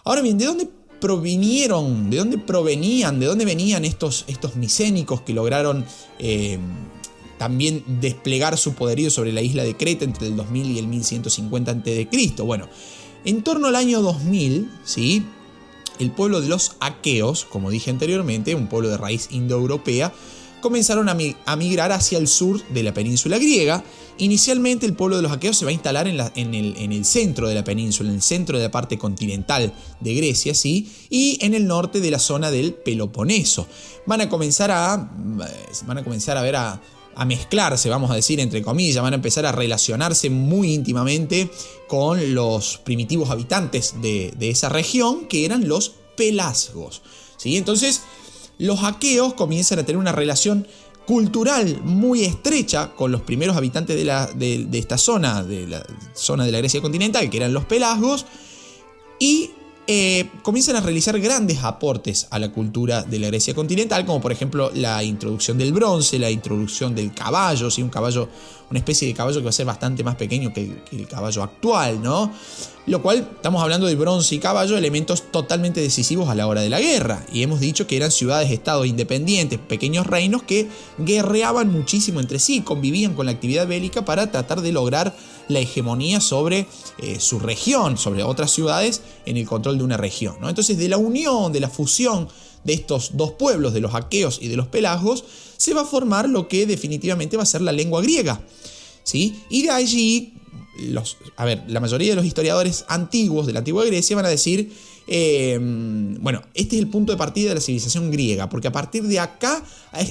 Ahora 0.04 0.22
bien, 0.22 0.38
¿de 0.38 0.46
dónde 0.46 0.68
provinieron, 1.00 2.08
de 2.08 2.16
dónde 2.16 2.38
provenían, 2.38 3.20
de 3.20 3.26
dónde 3.26 3.44
venían 3.44 3.84
estos, 3.84 4.24
estos 4.26 4.56
micénicos 4.56 5.20
que 5.20 5.34
lograron 5.34 5.84
eh, 6.18 6.58
también 7.38 7.84
desplegar 8.00 8.56
su 8.56 8.74
poderío 8.74 9.10
sobre 9.10 9.32
la 9.32 9.42
isla 9.42 9.64
de 9.64 9.76
Creta 9.76 10.04
entre 10.04 10.28
el 10.28 10.36
2000 10.36 10.70
y 10.70 10.78
el 10.78 10.86
1150 10.86 11.70
a.C.? 11.70 12.42
Bueno, 12.42 12.68
en 13.24 13.42
torno 13.42 13.68
al 13.68 13.76
año 13.76 14.00
2000, 14.00 14.70
¿sí? 14.84 15.24
El 15.98 16.10
pueblo 16.10 16.40
de 16.40 16.48
los 16.48 16.76
aqueos, 16.80 17.44
como 17.44 17.70
dije 17.70 17.90
anteriormente, 17.90 18.54
un 18.54 18.68
pueblo 18.68 18.88
de 18.88 18.96
raíz 18.96 19.28
indoeuropea, 19.30 20.12
comenzaron 20.64 21.10
a 21.10 21.56
migrar 21.56 21.92
hacia 21.92 22.16
el 22.16 22.26
sur 22.26 22.66
de 22.68 22.82
la 22.82 22.94
península 22.94 23.36
griega. 23.36 23.84
Inicialmente 24.16 24.86
el 24.86 24.94
pueblo 24.94 25.16
de 25.16 25.22
los 25.22 25.30
aqueos 25.30 25.58
se 25.58 25.66
va 25.66 25.68
a 25.68 25.74
instalar 25.74 26.08
en, 26.08 26.18
el, 26.54 27.04
centro 27.04 27.48
de 27.48 27.54
la 27.54 27.64
península, 27.64 28.08
en 28.08 28.14
el 28.14 28.22
centro 28.22 28.56
de 28.56 28.64
la 28.64 28.70
parte 28.70 28.96
continental 28.96 29.74
de 30.00 30.14
Grecia, 30.14 30.54
¿sí? 30.54 30.90
y 31.10 31.36
en 31.42 31.52
el 31.52 31.66
norte 31.66 32.00
de 32.00 32.10
la 32.10 32.18
zona 32.18 32.50
del 32.50 32.72
Peloponeso. 32.72 33.66
Van 34.06 34.22
a 34.22 34.30
comenzar 34.30 34.70
a, 34.70 35.10
van 35.86 35.98
a, 35.98 36.02
comenzar 36.02 36.38
a 36.38 36.42
ver 36.42 36.56
a, 36.56 36.80
a 37.16 37.24
mezclarse, 37.24 37.88
vamos 37.88 38.10
a 38.10 38.14
decir, 38.14 38.40
entre 38.40 38.62
comillas, 38.62 39.02
van 39.02 39.12
a 39.12 39.16
empezar 39.16 39.46
a 39.46 39.52
relacionarse 39.52 40.30
muy 40.30 40.72
íntimamente 40.72 41.50
con 41.88 42.34
los 42.34 42.78
primitivos 42.78 43.30
habitantes 43.30 43.94
de, 44.00 44.32
esa 44.40 44.68
región, 44.68 45.26
que 45.26 45.44
eran 45.44 45.68
los 45.68 45.92
pelasgos. 46.16 47.02
¿sí? 47.36 47.56
Entonces, 47.56 48.02
los 48.58 48.84
aqueos 48.84 49.34
comienzan 49.34 49.78
a 49.78 49.84
tener 49.84 49.98
una 49.98 50.12
relación 50.12 50.66
cultural 51.06 51.80
muy 51.82 52.24
estrecha 52.24 52.92
con 52.94 53.12
los 53.12 53.22
primeros 53.22 53.56
habitantes 53.56 53.96
de, 53.96 54.04
la, 54.04 54.26
de, 54.26 54.66
esta 54.72 54.96
zona, 54.96 55.42
de 55.42 55.66
la 55.66 55.86
zona 56.14 56.44
de 56.44 56.52
la 56.52 56.58
Grecia 56.58 56.80
continental, 56.80 57.28
que 57.30 57.36
eran 57.36 57.52
los 57.52 57.64
pelasgos, 57.64 58.26
y 59.18 59.50
eh, 59.86 60.30
comienzan 60.42 60.76
a 60.76 60.80
realizar 60.80 61.20
grandes 61.20 61.62
aportes 61.62 62.26
a 62.30 62.38
la 62.38 62.50
cultura 62.50 63.02
de 63.02 63.18
la 63.18 63.26
Grecia 63.26 63.54
continental, 63.54 64.06
como 64.06 64.18
por 64.18 64.32
ejemplo 64.32 64.70
la 64.74 65.04
introducción 65.04 65.58
del 65.58 65.74
bronce, 65.74 66.18
la 66.18 66.30
introducción 66.30 66.94
del 66.94 67.12
caballo, 67.12 67.70
¿sí? 67.70 67.82
un 67.82 67.90
caballo, 67.90 68.30
una 68.70 68.78
especie 68.78 69.06
de 69.06 69.12
caballo 69.12 69.40
que 69.40 69.44
va 69.44 69.50
a 69.50 69.52
ser 69.52 69.66
bastante 69.66 70.02
más 70.02 70.16
pequeño 70.16 70.54
que 70.54 70.82
el, 70.90 71.06
caballo 71.06 71.42
actual, 71.42 72.02
¿no? 72.02 72.32
Lo 72.86 73.02
cual 73.02 73.28
estamos 73.36 73.62
hablando 73.62 73.86
de 73.86 73.94
bronce 73.94 74.34
y 74.34 74.38
caballo, 74.38 74.78
elementos 74.78 75.30
totalmente 75.30 75.82
decisivos 75.82 76.30
a 76.30 76.34
la 76.34 76.46
hora 76.46 76.62
de 76.62 76.70
la 76.70 76.80
guerra. 76.80 77.24
Y 77.30 77.42
hemos 77.42 77.60
dicho 77.60 77.86
que 77.86 77.96
eran 77.96 78.10
ciudades, 78.10 78.50
estados 78.50 78.86
independientes, 78.86 79.58
pequeños 79.58 80.06
reinos 80.06 80.42
que 80.42 80.68
guerreaban 80.98 81.70
muchísimo 81.70 82.20
entre 82.20 82.38
sí, 82.38 82.62
convivían 82.62 83.14
con 83.14 83.26
la 83.26 83.32
actividad 83.32 83.66
bélica 83.66 84.04
para 84.04 84.30
tratar 84.30 84.62
de 84.62 84.72
lograr 84.72 85.14
la 85.48 85.60
hegemonía 85.60 86.20
sobre 86.20 86.66
eh, 86.98 87.20
su 87.20 87.38
región, 87.38 87.98
sobre 87.98 88.22
otras 88.22 88.50
ciudades, 88.50 89.02
en 89.26 89.36
el 89.36 89.46
control 89.46 89.78
de 89.78 89.84
una 89.84 89.96
región. 89.96 90.36
¿no? 90.40 90.48
Entonces, 90.48 90.78
de 90.78 90.88
la 90.88 90.96
unión, 90.96 91.52
de 91.52 91.60
la 91.60 91.68
fusión 91.68 92.28
de 92.64 92.72
estos 92.72 93.16
dos 93.16 93.32
pueblos, 93.32 93.74
de 93.74 93.80
los 93.80 93.94
aqueos 93.94 94.38
y 94.40 94.48
de 94.48 94.56
los 94.56 94.66
pelagos, 94.68 95.24
se 95.56 95.74
va 95.74 95.82
a 95.82 95.84
formar 95.86 96.28
lo 96.28 96.48
que 96.48 96.66
definitivamente 96.66 97.36
va 97.36 97.42
a 97.42 97.46
ser 97.46 97.60
la 97.60 97.72
lengua 97.72 98.02
griega. 98.02 98.40
¿sí? 99.02 99.42
Y 99.50 99.62
de 99.62 99.70
allí, 99.70 100.34
los, 100.78 101.16
a 101.36 101.44
ver, 101.44 101.62
la 101.68 101.80
mayoría 101.80 102.10
de 102.10 102.16
los 102.16 102.24
historiadores 102.24 102.84
antiguos 102.88 103.46
de 103.46 103.52
la 103.52 103.60
antigua 103.60 103.84
Grecia 103.84 104.16
van 104.16 104.26
a 104.26 104.28
decir 104.28 104.72
Em, 105.06 106.16
bueno, 106.22 106.42
este 106.54 106.76
es 106.76 106.82
el 106.82 106.88
punto 106.88 107.12
de 107.12 107.18
partida 107.18 107.50
de 107.50 107.56
la 107.56 107.60
civilización 107.60 108.10
griega, 108.10 108.48
porque 108.48 108.68
a 108.68 108.72
partir 108.72 109.02
de 109.02 109.20
acá, 109.20 109.62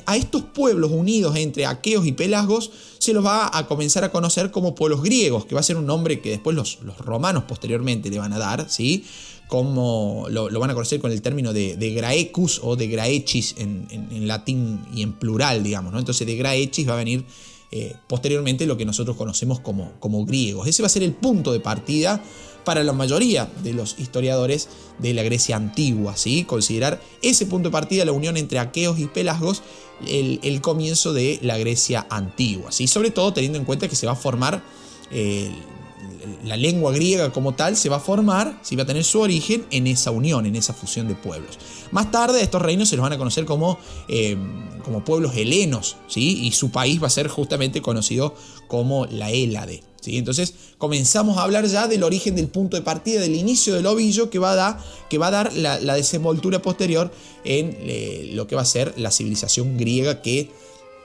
a 0.06 0.16
estos 0.16 0.44
pueblos 0.44 0.92
unidos 0.92 1.36
entre 1.36 1.66
aqueos 1.66 2.06
y 2.06 2.12
pelasgos, 2.12 2.72
se 3.00 3.14
los 3.14 3.26
va 3.26 3.50
a 3.58 3.66
comenzar 3.68 4.04
a 4.04 4.12
conocer 4.12 4.52
como 4.52 4.76
pueblos 4.76 5.02
griegos, 5.02 5.46
que 5.46 5.56
va 5.56 5.62
a 5.62 5.64
ser 5.64 5.78
un 5.78 5.88
nombre 5.88 6.22
que 6.22 6.30
después 6.30 6.56
los, 6.56 6.80
romanos 7.00 7.46
posteriormente 7.48 8.10
le 8.10 8.20
van 8.20 8.34
a 8.34 8.38
dar, 8.38 8.70
¿sí? 8.70 9.04
Como 9.48 10.28
lo, 10.30 10.48
van 10.60 10.70
a 10.70 10.74
conocer 10.74 11.00
con 11.00 11.12
el 11.12 11.22
término 11.22 11.54
de, 11.54 11.76
graecus 11.96 12.62
o 12.64 12.76
de 12.76 12.88
graechis 12.88 13.56
en, 13.58 14.28
latín 14.28 14.80
y 14.94 15.02
en 15.02 15.14
plural, 15.14 15.64
digamos, 15.64 15.92
¿no? 15.92 16.00
Entonces 16.00 16.26
de 16.26 16.36
graechis 16.36 16.88
va 16.88 16.94
a 16.94 16.98
venir 16.98 17.26
eh, 17.76 17.96
posteriormente 18.08 18.68
lo 18.68 18.78
que 18.78 18.86
nosotros 18.86 19.18
conocemos 19.18 19.60
como, 19.60 19.94
como 20.00 20.28
griegos. 20.28 20.68
Ese 20.68 20.84
va 20.84 20.86
a 20.86 20.90
ser 20.90 21.02
el 21.02 21.14
punto 21.14 21.52
de 21.52 21.60
partida 21.60 22.22
para 22.64 22.84
la 22.84 22.94
mayoría 22.94 23.52
de 23.64 23.74
los 23.74 23.98
historiadores 23.98 24.70
de 25.00 25.16
la 25.16 25.24
Grecia 25.24 25.56
antigua. 25.56 26.16
¿sí? 26.16 26.44
Considerar 26.44 27.02
ese 27.24 27.48
punto 27.48 27.70
de 27.70 27.74
partida, 27.74 28.06
la 28.06 28.12
unión 28.12 28.38
entre 28.38 28.60
aqueos 28.60 29.00
y 29.00 29.08
pelasgos, 29.08 29.64
el, 30.08 30.62
comienzo 30.62 31.14
de 31.14 31.40
la 31.42 31.58
Grecia 31.58 32.06
antigua. 32.12 32.72
¿sí? 32.72 32.86
Sobre 32.86 33.10
todo 33.10 33.34
teniendo 33.34 33.58
en 33.58 33.66
cuenta 33.66 33.88
que 33.88 33.96
se 33.96 34.06
va 34.06 34.12
a 34.12 34.18
formar 34.18 34.64
eh, 35.10 35.52
la 36.44 36.58
lengua 36.58 36.92
griega 36.92 37.32
como 37.32 37.54
tal 37.54 37.76
se 37.76 37.90
va 37.90 37.98
a 37.98 38.00
formar, 38.00 38.60
si 38.62 38.76
va 38.76 38.84
a 38.84 38.86
tener 38.86 39.04
su 39.04 39.20
origen 39.20 39.66
en 39.72 39.88
esa 39.88 40.12
unión, 40.12 40.46
en 40.46 40.56
esa 40.56 40.74
fusión 40.74 41.08
de 41.08 41.16
pueblos. 41.16 41.58
Más 41.92 42.12
tarde 42.12 42.42
estos 42.42 42.62
reinos 42.62 42.90
se 42.90 42.96
los 42.96 43.04
van 43.04 43.14
a 43.14 43.18
conocer 43.18 43.46
como, 43.46 43.78
eh, 44.08 44.38
como 44.84 45.04
pueblos 45.04 45.36
helenos, 45.36 45.98
¿sí? 46.08 46.46
y 46.46 46.52
su 46.52 46.72
país 46.72 47.02
va 47.02 47.08
a 47.08 47.12
ser 47.12 47.28
justamente 47.28 47.82
conocido 47.82 48.36
como 48.68 49.06
la 49.06 49.32
Hélade. 49.32 49.84
Entonces 50.06 50.54
comenzamos 50.78 51.38
a 51.38 51.44
hablar 51.44 51.66
ya 51.66 51.88
del 51.88 52.04
origen 52.04 52.36
del 52.36 52.48
punto 52.48 52.76
de 52.76 52.84
partida, 52.84 53.22
del 53.22 53.36
inicio 53.36 53.76
del 53.76 53.86
ovillo 53.86 54.30
que 54.30 54.40
va 54.40 54.52
a 54.52 54.56
dar, 54.56 54.80
que 55.10 55.18
va 55.18 55.28
a 55.28 55.32
dar 55.32 55.54
la, 55.54 55.78
desenvoltura 55.96 56.62
posterior 56.62 57.12
en 57.46 57.78
eh, 57.80 58.32
lo 58.34 58.48
que 58.48 58.56
va 58.56 58.64
a 58.64 58.66
ser 58.66 58.94
la 58.98 59.12
civilización 59.12 59.78
griega 59.78 60.22
que 60.22 60.52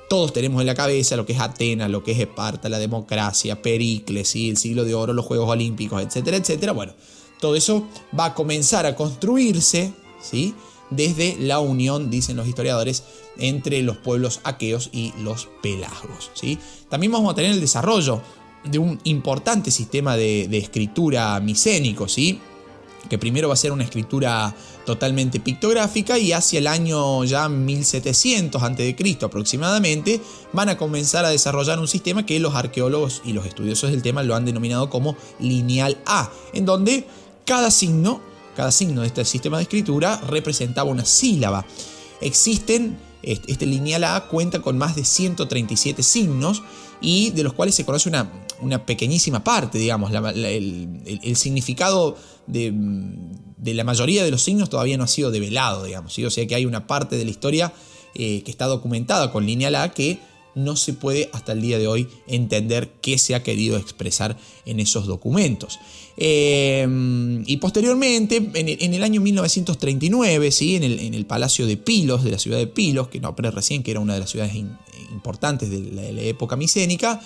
todos 0.09 0.33
tenemos 0.33 0.61
en 0.61 0.67
la 0.67 0.75
cabeza, 0.75 1.17
lo 1.17 1.27
que 1.27 1.35
es 1.35 1.41
Atenas, 1.41 1.91
lo 1.91 2.03
que 2.03 2.13
es 2.13 2.19
Esparta, 2.19 2.69
la 2.69 2.79
democracia, 2.79 3.61
Pericles, 3.61 4.35
el 4.35 4.57
siglo 4.57 4.85
de 4.85 4.95
oro, 4.95 5.13
los 5.13 5.27
Juegos 5.27 5.49
Olímpicos, 5.49 6.03
etcétera, 6.03 6.39
etcétera. 6.39 6.73
Bueno, 6.73 6.95
todo 7.41 7.55
eso 7.55 7.87
va 8.19 8.27
a 8.27 8.35
comenzar 8.35 8.87
a 8.87 8.97
construirse, 8.97 9.93
¿sí? 10.21 10.55
desde 10.91 11.37
la 11.39 11.61
unión, 11.61 12.11
dicen 12.11 12.37
los 12.37 12.49
historiadores, 12.49 13.05
entre 13.39 13.83
los 13.83 13.99
pueblos 13.99 14.41
aqueos 14.45 14.91
y 14.93 15.13
los 15.19 15.49
pelagos. 15.63 16.31
¿sí? 16.35 16.59
También 16.89 17.13
vamos 17.13 17.33
a 17.33 17.35
tener 17.35 17.53
el 17.53 17.61
desarrollo 17.61 18.23
de 18.65 18.79
un 18.79 18.99
importante 19.05 19.71
sistema 19.71 20.17
de, 20.17 20.45
escritura 20.57 21.39
micénico, 21.41 22.09
¿sí? 22.09 22.41
Que 23.09 23.19
primero 23.19 23.49
va 23.49 23.55
a 23.55 23.57
ser 23.57 23.73
una 23.73 23.85
escritura 23.85 24.55
totalmente 24.85 25.41
pictográfica 25.41 26.19
y 26.19 26.33
hacia 26.33 26.59
el 26.59 26.67
año 26.67 27.25
ya 27.25 27.49
1700 27.49 28.63
a.C. 28.63 29.19
aproximadamente 29.23 30.21
van 30.53 30.69
a 30.69 30.77
comenzar 30.77 31.25
a 31.25 31.31
desarrollar 31.31 31.79
un 31.79 31.89
sistema 31.89 32.25
que 32.25 32.39
los 32.41 32.55
arqueólogos 32.55 33.23
y 33.25 33.33
los 33.33 33.47
estudiosos 33.47 33.91
del 33.91 34.03
tema 34.03 34.23
lo 34.23 34.35
han 34.35 34.45
denominado 34.45 34.91
como 34.91 35.17
lineal 35.41 35.99
A, 36.07 36.31
en 36.53 36.65
donde 36.65 37.07
cada 37.45 37.71
signo, 37.71 38.21
cada 38.57 38.71
signo 38.71 39.03
de 39.03 39.09
este 39.09 39.25
sistema 39.25 39.57
de 39.57 39.65
escritura 39.65 40.21
representaba 40.29 40.91
una 40.91 41.05
sílaba. 41.05 41.65
Existen 42.21 42.99
este 43.23 43.67
lineal 43.67 44.05
A 44.05 44.29
cuenta 44.29 44.61
con 44.61 44.79
más 44.79 44.97
de 44.97 45.05
137 45.05 46.03
signos 46.03 46.63
y 47.01 47.31
de 47.31 47.43
los 47.43 47.53
cuales 47.53 47.75
se 47.75 47.85
conoce 47.85 48.09
una, 48.09 48.31
una 48.61 48.85
pequeñísima 48.85 49.45
parte, 49.45 49.79
digamos. 49.79 50.13
el, 50.13 51.37
significado 51.37 52.17
de, 52.47 52.73
la 53.75 53.85
mayoría 53.85 54.25
de 54.25 54.31
los 54.31 54.43
signos 54.43 54.71
todavía 54.71 54.97
no 54.97 55.05
ha 55.05 55.09
sido 55.09 55.31
develado, 55.31 55.85
digamos. 55.85 56.19
O 56.19 56.31
sea 56.31 56.47
que 56.47 56.55
hay 56.55 56.67
una 56.67 56.87
parte 56.87 57.17
de 57.17 57.25
la 57.25 57.31
historia 57.31 57.73
eh, 58.15 58.43
que 58.43 58.51
está 58.51 58.67
documentada 58.67 59.31
con 59.31 59.47
lineal 59.47 59.75
A 59.77 59.91
que 59.91 60.19
no 60.59 60.77
se 60.77 60.93
puede 60.93 61.31
hasta 61.33 61.53
el 61.53 61.63
día 61.63 61.79
de 61.79 61.87
hoy 61.87 62.09
entender 62.27 62.91
qué 63.01 63.19
se 63.19 63.35
ha 63.35 63.43
querido 63.43 63.77
expresar 63.77 64.37
en 64.67 64.81
esos 64.81 65.07
documentos. 65.07 65.79
Em, 66.17 67.45
y 67.47 67.59
posteriormente, 67.59 68.51
en 68.55 68.95
el, 68.95 69.03
año 69.05 69.21
1939, 69.21 70.51
¿sí? 70.51 70.77
en, 70.77 70.83
el, 70.83 70.99
en, 70.99 71.15
el, 71.15 71.27
Palacio 71.27 71.67
de 71.67 71.77
Pilos, 71.77 72.25
de 72.25 72.33
la 72.33 72.39
ciudad 72.39 72.59
de 72.59 72.67
Pilos, 72.67 73.09
que 73.09 73.21
no 73.21 73.37
pero 73.37 73.51
recién 73.53 73.83
que 73.83 73.93
era 73.93 74.01
una 74.01 74.15
de 74.15 74.21
las 74.21 74.31
ciudades 74.31 74.55
importantes 75.13 75.71
de 75.71 75.93
la, 75.93 76.23
época 76.23 76.57
micénica, 76.57 77.21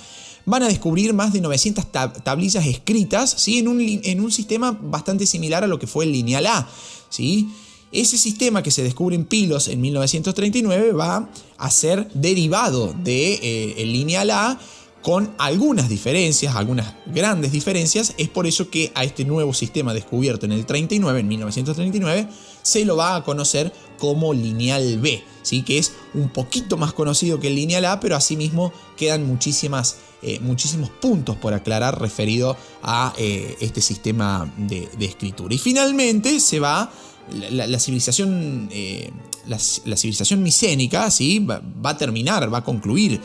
van 0.45 0.63
a 0.63 0.69
descubrir 0.69 1.15
más 1.15 1.33
de 1.33 1.41
900 1.41 1.87
tablillas 2.23 2.67
escritas 2.67 3.35
¿sí? 3.39 3.59
en, 3.59 3.69
un, 3.69 3.81
en 3.81 4.21
un 4.21 4.31
sistema 4.31 4.73
bastante 4.73 5.25
similar 5.25 5.65
a 5.65 5.67
lo 5.67 5.79
que 5.79 5.87
fue 5.87 6.05
el 6.05 6.13
lineal 6.13 6.47
A. 6.47 6.69
¿sí? 7.09 7.49
Ese 7.93 8.17
sistema 8.17 8.63
que 8.63 8.71
se 8.71 8.83
descubre 8.83 9.15
en 9.15 9.27
Pilos 9.27 9.69
en 9.69 9.83
1939 9.83 10.93
va 10.93 11.29
a 11.59 11.71
ser 11.71 12.09
derivado 12.15 12.95
de, 13.05 13.35
eh, 13.35 13.75
el 13.77 13.93
lineal 13.93 14.31
A 14.31 14.59
con 15.03 15.35
algunas 15.37 15.91
diferencias, 15.91 16.57
algunas 16.57 16.95
grandes 17.07 17.53
diferencias. 17.53 18.15
Es 18.17 18.31
por 18.31 18.47
eso 18.47 18.71
que 18.71 18.93
a 18.95 19.05
este 19.05 19.27
nuevo 19.27 19.53
sistema 19.53 19.93
descubierto 19.93 20.47
en 20.47 20.53
el 20.53 20.65
39, 20.65 21.21
en 21.21 21.29
1939, 21.29 22.29
se 22.63 22.85
lo 22.87 22.97
va 22.97 23.17
a 23.17 23.25
conocer 23.25 23.73
como 23.99 24.33
lineal 24.33 24.99
B, 24.99 25.23
¿sí? 25.43 25.63
que 25.63 25.77
es 25.79 25.93
un 26.15 26.31
poquito 26.31 26.79
más 26.79 26.95
conocido 26.95 27.41
que 27.41 27.49
el 27.49 27.57
lineal 27.57 27.85
A, 27.85 28.01
pero 28.01 28.17
asimismo 28.17 28.73
quedan 28.97 29.27
muchísimas, 29.27 29.97
eh, 30.23 30.39
muchísimos 30.41 30.89
puntos 30.89 31.37
por 31.37 31.53
aclarar 31.53 32.01
referido 32.01 32.57
a 32.83 33.13
eh, 33.19 33.57
este 33.61 33.83
sistema 33.83 34.51
de, 34.57 34.89
de 34.97 35.05
escritura. 35.05 35.53
Y 35.55 35.59
finalmente 35.59 36.41
se 36.41 36.59
va 36.59 36.91
la, 37.31 37.79
civilización, 37.79 38.69
eh, 38.73 39.11
la, 39.47 39.59
civilización 39.59 40.43
micénica 40.43 41.11
¿sí? 41.11 41.39
Va, 41.39 41.63
a 41.85 41.97
terminar, 41.97 42.53
va 42.53 42.59
a 42.59 42.65
concluir, 42.65 43.21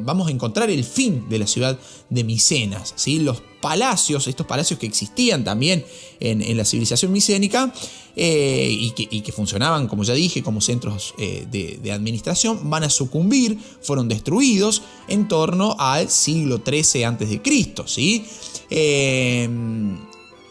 vamos 0.00 0.28
a 0.28 0.30
encontrar 0.30 0.70
el 0.70 0.84
fin 0.84 1.28
de 1.28 1.38
la 1.38 1.46
ciudad 1.46 1.78
de 2.08 2.24
Micenas. 2.24 2.92
¿sí? 2.96 3.20
Los 3.20 3.42
palacios, 3.60 4.26
estos 4.26 4.46
palacios 4.46 4.78
que 4.78 4.86
existían 4.86 5.44
también 5.44 5.84
en, 6.20 6.56
la 6.56 6.64
civilización 6.64 7.12
micénica 7.12 7.72
eh, 8.16 8.68
y, 8.70 9.20
que, 9.20 9.32
funcionaban, 9.32 9.86
como 9.86 10.02
ya 10.04 10.14
dije, 10.14 10.42
como 10.42 10.60
centros 10.60 11.14
eh, 11.18 11.46
de, 11.50 11.92
administración, 11.92 12.70
van 12.70 12.84
a 12.84 12.90
sucumbir, 12.90 13.58
fueron 13.82 14.08
destruidos 14.08 14.82
en 15.08 15.28
torno 15.28 15.76
al 15.78 16.08
siglo 16.08 16.62
XIII 16.64 17.04
a.C. 17.04 17.40
¿sí? 17.86 18.24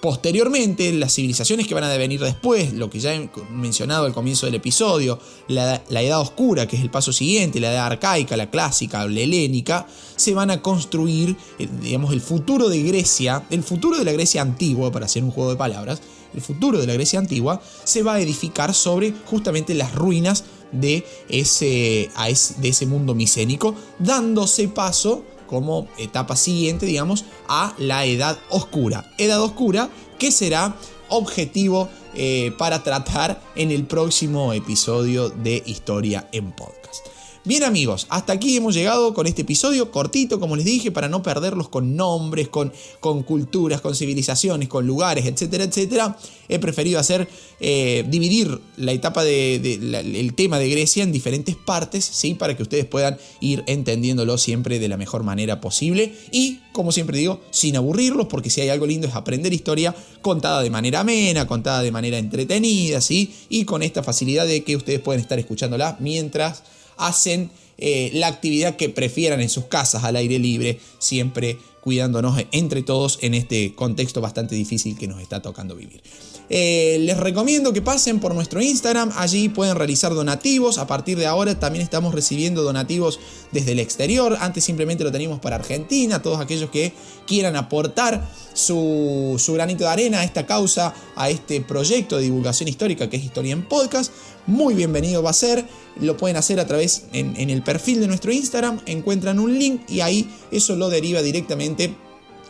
Posteriormente, 0.01 0.93
las 0.93 1.13
civilizaciones 1.13 1.67
que 1.67 1.73
van 1.73 1.83
a 1.83 1.89
devenir 1.89 2.21
después, 2.21 2.71
lo 2.71 2.89
que 2.89 3.01
ya 3.01 3.13
he 3.13 3.29
mencionado 3.51 4.05
al 4.05 4.13
comienzo 4.13 4.45
del 4.45 4.55
episodio, 4.55 5.19
la, 5.49 5.81
Edad 5.89 6.21
Oscura, 6.21 6.67
que 6.67 6.77
es 6.77 6.81
el 6.81 6.89
paso 6.89 7.11
siguiente, 7.11 7.59
la 7.59 7.73
Edad 7.73 7.87
Arcaica, 7.87 8.37
la 8.37 8.49
Clásica, 8.49 9.05
la 9.05 9.19
Helénica, 9.19 9.85
se 10.15 10.33
van 10.33 10.51
a 10.51 10.61
construir, 10.61 11.35
eh, 11.57 11.67
digamos, 11.81 12.13
el 12.13 12.21
futuro 12.21 12.69
de 12.69 12.81
Grecia, 12.81 13.43
el 13.49 13.61
futuro 13.61 13.97
de 13.97 14.05
la 14.05 14.13
Grecia 14.13 14.41
antigua, 14.41 14.89
para 14.89 15.05
hacer 15.05 15.21
un 15.21 15.31
juego 15.31 15.49
de 15.49 15.57
palabras, 15.57 16.01
el 16.33 16.39
futuro 16.39 16.79
de 16.79 16.87
la 16.87 16.93
Grecia 16.93 17.19
antigua 17.19 17.61
se 17.83 18.01
va 18.01 18.13
a 18.13 18.21
edificar 18.21 18.73
sobre 18.73 19.13
justamente 19.25 19.73
las 19.73 19.93
ruinas 19.93 20.45
de 20.71 21.03
ese, 21.27 22.09
de 22.57 22.69
ese 22.69 22.85
mundo 22.85 23.15
micénico, 23.15 23.75
dándose 23.97 24.69
paso 24.69 25.25
como 25.49 25.87
etapa 25.97 26.35
siguiente, 26.35 26.85
digamos, 26.85 27.25
a 27.47 27.73
la 27.79 28.05
edad 28.05 28.37
oscura. 28.49 29.11
Edad 29.17 29.41
oscura 29.41 29.89
que 30.19 30.31
será 30.31 30.75
objetivo 31.09 31.89
eh, 32.13 32.53
para 32.57 32.83
tratar 32.83 33.41
en 33.55 33.71
el 33.71 33.85
próximo 33.85 34.53
episodio 34.53 35.29
de 35.29 35.63
Historia 35.65 36.29
en 36.31 36.51
Podcast. 36.51 37.18
Bien 37.49 37.63
amigos, 37.63 38.05
hasta 38.09 38.33
aquí 38.33 38.55
hemos 38.55 38.75
llegado 38.75 39.15
con 39.15 39.25
este 39.25 39.41
episodio 39.41 39.89
cortito, 39.89 40.39
como 40.39 40.55
les 40.55 40.65
dije, 40.65 40.91
para 40.91 41.09
no 41.09 41.23
perderlos 41.23 41.67
con 41.67 41.95
nombres, 41.95 42.47
con, 42.47 42.71
con 42.99 43.23
culturas, 43.23 43.81
con 43.81 43.95
civilizaciones, 43.95 44.69
con 44.69 44.85
lugares, 44.85 45.25
etcétera, 45.25 45.63
etcétera. 45.63 46.15
He 46.47 46.59
preferido 46.59 46.99
hacer, 46.99 47.27
eh, 47.59 48.05
dividir 48.07 48.61
la 48.77 48.91
etapa 48.91 49.23
del 49.23 49.63
de, 49.63 50.19
el 50.19 50.35
tema 50.35 50.59
de 50.59 50.69
Grecia 50.69 51.01
en 51.01 51.11
diferentes 51.11 51.55
partes, 51.55 52.05
¿sí? 52.05 52.35
Para 52.35 52.55
que 52.55 52.61
ustedes 52.61 52.85
puedan 52.85 53.17
ir 53.39 53.63
entendiéndolo 53.65 54.37
siempre 54.37 54.77
de 54.77 54.87
la 54.87 54.97
mejor 54.97 55.23
manera 55.23 55.59
posible 55.59 56.13
y, 56.31 56.59
como 56.71 56.91
siempre 56.91 57.17
digo, 57.17 57.41
sin 57.49 57.75
aburrirlos, 57.77 58.27
porque 58.27 58.51
si 58.51 58.61
hay 58.61 58.69
algo 58.69 58.85
lindo 58.85 59.07
es 59.07 59.15
aprender 59.15 59.51
historia 59.53 59.95
contada 60.21 60.61
de 60.61 60.69
manera 60.69 60.99
amena, 60.99 61.47
contada 61.47 61.81
de 61.81 61.91
manera 61.91 62.19
entretenida, 62.19 63.01
¿sí? 63.01 63.33
Y 63.49 63.65
con 63.65 63.81
esta 63.81 64.03
facilidad 64.03 64.45
de 64.45 64.63
que 64.63 64.75
ustedes 64.75 64.99
pueden 64.99 65.19
estar 65.19 65.39
escuchándola 65.39 65.97
mientras 65.99 66.61
hacen 66.99 67.49
eh, 67.77 68.11
la 68.13 68.27
actividad 68.27 68.75
que 68.75 68.89
prefieran 68.89 69.41
en 69.41 69.49
sus 69.49 69.65
casas 69.65 70.03
al 70.03 70.17
aire 70.17 70.37
libre, 70.37 70.79
siempre 70.99 71.57
cuidándonos 71.81 72.37
entre 72.51 72.83
todos 72.83 73.19
en 73.21 73.33
este 73.33 73.73
contexto 73.73 74.21
bastante 74.21 74.53
difícil 74.53 74.97
que 74.97 75.07
nos 75.07 75.21
está 75.21 75.41
tocando 75.41 75.75
vivir. 75.75 76.01
Eh, 76.51 76.97
les 77.01 77.15
recomiendo 77.17 77.73
que 77.73 77.81
pasen 77.81 78.19
por 78.19 78.33
nuestro 78.33 78.59
Instagram, 78.59 79.11
allí 79.15 79.49
pueden 79.49 79.75
realizar 79.75 80.15
donativos, 80.15 80.79
a 80.79 80.87
partir 80.87 81.17
de 81.19 81.27
ahora 81.27 81.59
también 81.59 81.83
estamos 81.83 82.15
recibiendo 82.15 82.63
donativos 82.63 83.19
desde 83.51 83.73
el 83.73 83.79
exterior, 83.79 84.35
antes 84.39 84.63
simplemente 84.63 85.03
lo 85.03 85.11
teníamos 85.11 85.39
para 85.39 85.57
Argentina, 85.57 86.23
todos 86.23 86.39
aquellos 86.39 86.71
que 86.71 86.91
quieran 87.27 87.55
aportar 87.55 88.27
su, 88.53 89.39
granito 89.53 89.83
de 89.83 89.91
arena 89.91 90.21
a 90.21 90.23
esta 90.23 90.47
causa, 90.47 90.95
a 91.15 91.29
este 91.29 91.61
proyecto 91.61 92.17
de 92.17 92.23
divulgación 92.23 92.67
histórica 92.67 93.09
que 93.11 93.17
es 93.17 93.23
Historia 93.23 93.53
en 93.53 93.67
Podcast, 93.67 94.11
muy 94.47 94.73
bienvenido 94.73 95.21
va 95.21 95.29
a 95.29 95.33
ser, 95.33 95.65
lo 96.01 96.17
pueden 96.17 96.35
hacer 96.35 96.59
a 96.59 96.65
través 96.65 97.03
en, 97.13 97.35
en 97.37 97.51
el 97.51 97.61
perfil 97.61 97.99
de 97.99 98.07
nuestro 98.07 98.31
Instagram, 98.31 98.81
encuentran 98.87 99.37
un 99.37 99.59
link 99.59 99.81
y 99.87 100.01
ahí 100.01 100.27
eso 100.49 100.75
lo 100.75 100.89
deriva 100.89 101.21
directamente 101.21 101.95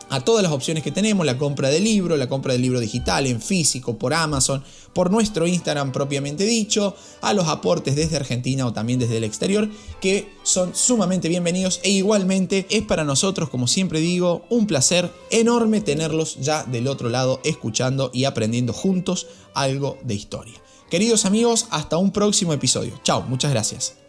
a 0.09 0.21
todas 0.21 0.43
las 0.43 0.51
opciones 0.51 0.83
que 0.83 0.91
tenemos, 0.91 1.25
la 1.25 1.37
compra 1.37 1.69
de 1.69 1.79
libro, 1.79 2.17
la 2.17 2.27
compra 2.27 2.53
del 2.53 2.61
libro 2.61 2.79
digital 2.79 3.27
en 3.27 3.41
físico, 3.41 3.97
por 3.97 4.13
Amazon, 4.13 4.63
por 4.93 5.11
nuestro 5.11 5.47
Instagram 5.47 5.91
propiamente 5.91 6.45
dicho, 6.45 6.95
a 7.21 7.33
los 7.33 7.47
aportes 7.47 7.95
desde 7.95 8.17
Argentina 8.17 8.65
o 8.65 8.73
también 8.73 8.99
desde 8.99 9.17
el 9.17 9.23
exterior, 9.23 9.69
que 10.01 10.29
son 10.43 10.75
sumamente 10.75 11.29
bienvenidos 11.29 11.79
e 11.83 11.91
igualmente 11.91 12.65
es 12.69 12.83
para 12.83 13.03
nosotros, 13.03 13.49
como 13.49 13.67
siempre 13.67 13.99
digo, 13.99 14.45
un 14.49 14.67
placer 14.67 15.11
enorme 15.29 15.81
tenerlos 15.81 16.37
ya 16.39 16.63
del 16.63 16.87
otro 16.87 17.09
lado 17.09 17.39
escuchando 17.43 18.09
y 18.13 18.25
aprendiendo 18.25 18.73
juntos 18.73 19.27
algo 19.53 19.97
de 20.03 20.15
historia. 20.15 20.55
Queridos 20.89 21.25
amigos, 21.25 21.67
hasta 21.69 21.97
un 21.97 22.11
próximo 22.11 22.51
episodio. 22.51 22.99
Chao, 23.03 23.21
muchas 23.21 23.51
gracias. 23.51 24.08